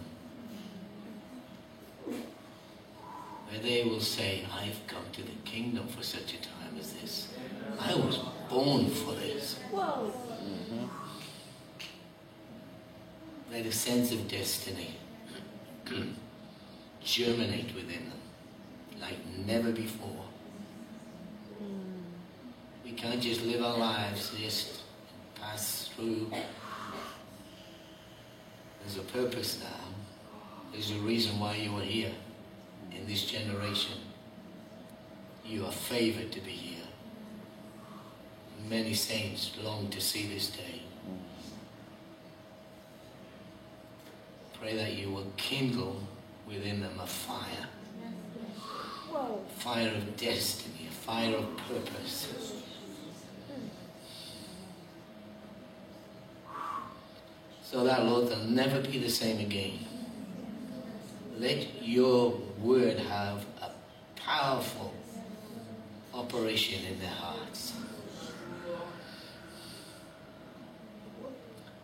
[3.49, 7.29] Where they will say, I've come to the kingdom for such a time as this.
[7.81, 9.57] I was born for this.
[9.73, 10.13] Whoa.
[13.51, 14.95] They Let a sense of destiny
[17.05, 18.21] germinate within them
[19.01, 20.25] like never before.
[21.61, 21.65] Mm.
[22.85, 24.83] We can't just live our lives, just
[25.35, 26.31] pass through.
[28.93, 29.93] There's a purpose now.
[30.73, 32.11] There's a reason why you are here
[32.91, 33.99] in this generation.
[35.47, 36.87] You are favored to be here.
[38.69, 40.83] Many saints long to see this day.
[44.61, 46.03] Pray that you will kindle
[46.49, 47.67] within them a fire.
[49.59, 52.50] Fire of destiny, a fire of purpose.
[57.71, 59.79] So that, Lord, they'll never be the same again.
[61.39, 62.31] Let your
[62.61, 63.71] word have a
[64.17, 64.93] powerful
[66.13, 67.75] operation in their hearts.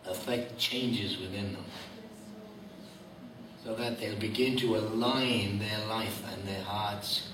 [0.05, 1.65] Affect changes within them.
[3.63, 7.29] So that they'll begin to align their life and their hearts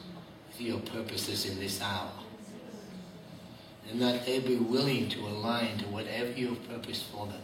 [0.47, 2.11] with your purposes in this hour.
[3.89, 7.41] And that they'll be willing to align to whatever you have purposed for them.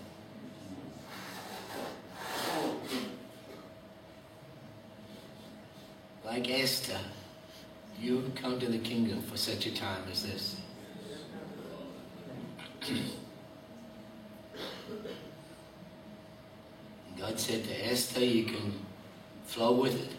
[6.30, 7.00] Like Esther,
[8.00, 10.58] you come to the kingdom for such a time as this.
[17.18, 18.74] God said to Esther, you can
[19.46, 20.12] flow with it.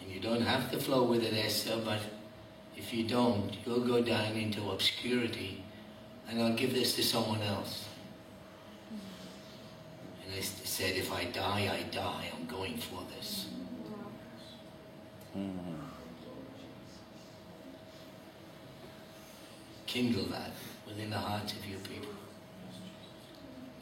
[0.00, 1.98] And you don't have to flow with it, Esther, but
[2.76, 5.64] if you don't, you'll go down into obscurity
[6.28, 7.86] and I'll give this to someone else.
[10.24, 12.26] And Esther said, if I die, I die.
[12.38, 13.02] I'm going for
[15.34, 15.42] this.
[19.86, 20.52] Kindle that
[20.86, 22.12] within the hearts of your people.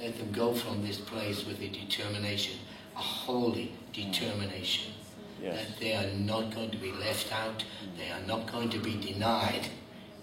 [0.00, 2.58] Let them go from this place with a determination,
[2.94, 5.44] a holy determination, mm.
[5.44, 5.56] Yes.
[5.56, 7.64] that they are not going to be left out,
[7.96, 9.68] they are not going to be denied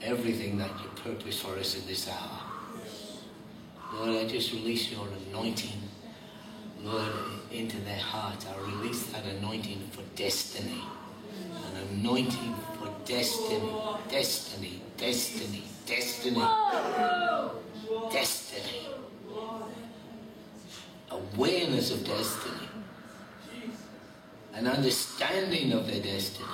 [0.02, 2.42] everything that you purpose for us in this hour.
[3.94, 5.82] Lord, I just release your anointing,
[6.82, 7.12] Lord,
[7.52, 8.46] into their hearts.
[8.46, 10.82] I release that anointing for destiny.
[11.96, 13.72] An anointing for destiny,
[14.10, 16.44] destiny, destiny, destiny,
[18.12, 18.88] destiny.
[21.10, 22.68] Awareness of destiny.
[24.54, 26.50] An understanding of their destiny.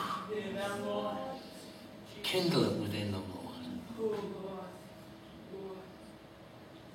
[2.22, 4.20] Kindle it within the Lord.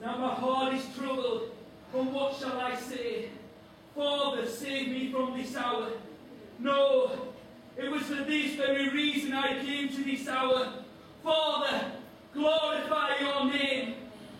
[0.00, 1.50] Now my heart is troubled,
[1.94, 3.28] and what shall I say?
[3.96, 5.88] Father, save me from this hour.
[6.60, 7.34] No,
[7.78, 10.72] it was for this very reason I came to this hour.
[11.22, 11.92] Father,
[12.32, 13.94] glorify your name.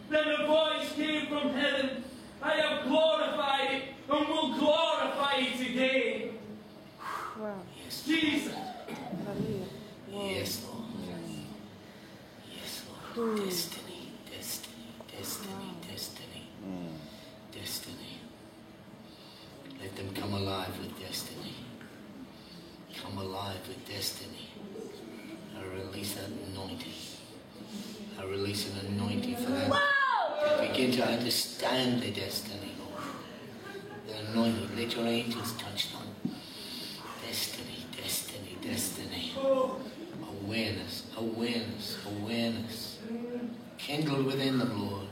[0.08, 2.04] Then a voice came from heaven.
[2.42, 6.38] I have glorified it and will glorify it again.
[7.38, 7.60] Wow.
[7.84, 8.54] Yes, Jesus.
[10.10, 10.30] Whoa.
[10.30, 10.84] yes, Lord.
[12.54, 12.82] Yes,
[13.16, 13.28] Lord.
[13.28, 13.44] Hmm.
[13.44, 14.74] Destiny, destiny,
[15.14, 16.48] destiny, destiny,
[17.52, 18.20] destiny.
[19.82, 21.35] Let them come alive with destiny.
[23.02, 24.48] Come alive with destiny.
[25.58, 26.92] I release that anointing.
[28.18, 33.02] I release an anointing for them to begin to understand their destiny, Lord.
[34.06, 34.76] The anointing.
[34.76, 36.34] Let your angels touch them.
[37.26, 39.32] Destiny, destiny, destiny.
[40.42, 42.98] Awareness, awareness, awareness.
[43.78, 45.08] Kindle within them, Lord.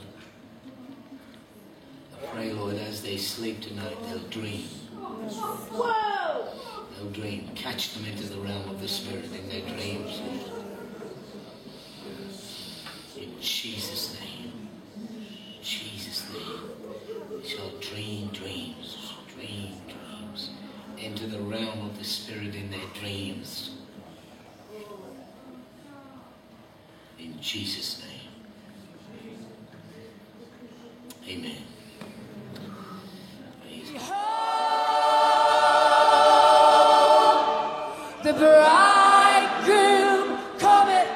[2.15, 4.65] I pray, Lord, as they sleep tonight, they'll dream.
[6.97, 7.51] They'll dream.
[7.55, 10.21] Catch them into the realm of the Spirit in their dreams,
[13.17, 14.69] In Jesus' name.
[15.63, 17.43] Jesus' name.
[17.45, 20.51] Shall dream dreams, dream dreams.
[20.99, 23.71] Into the realm of the Spirit in their dreams.
[27.19, 28.25] In Jesus' name.
[31.27, 31.63] Amen.
[33.63, 34.74] Praise God.
[38.39, 41.09] Bridegroom cometh,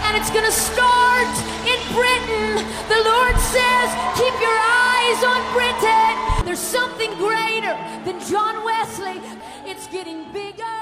[0.00, 1.28] and it's gonna start
[1.66, 2.66] in Britain.
[2.88, 6.16] The Lord says, keep your eyes on Britain.
[6.44, 9.20] There's something greater than John Wesley.
[9.64, 10.79] It's getting bigger.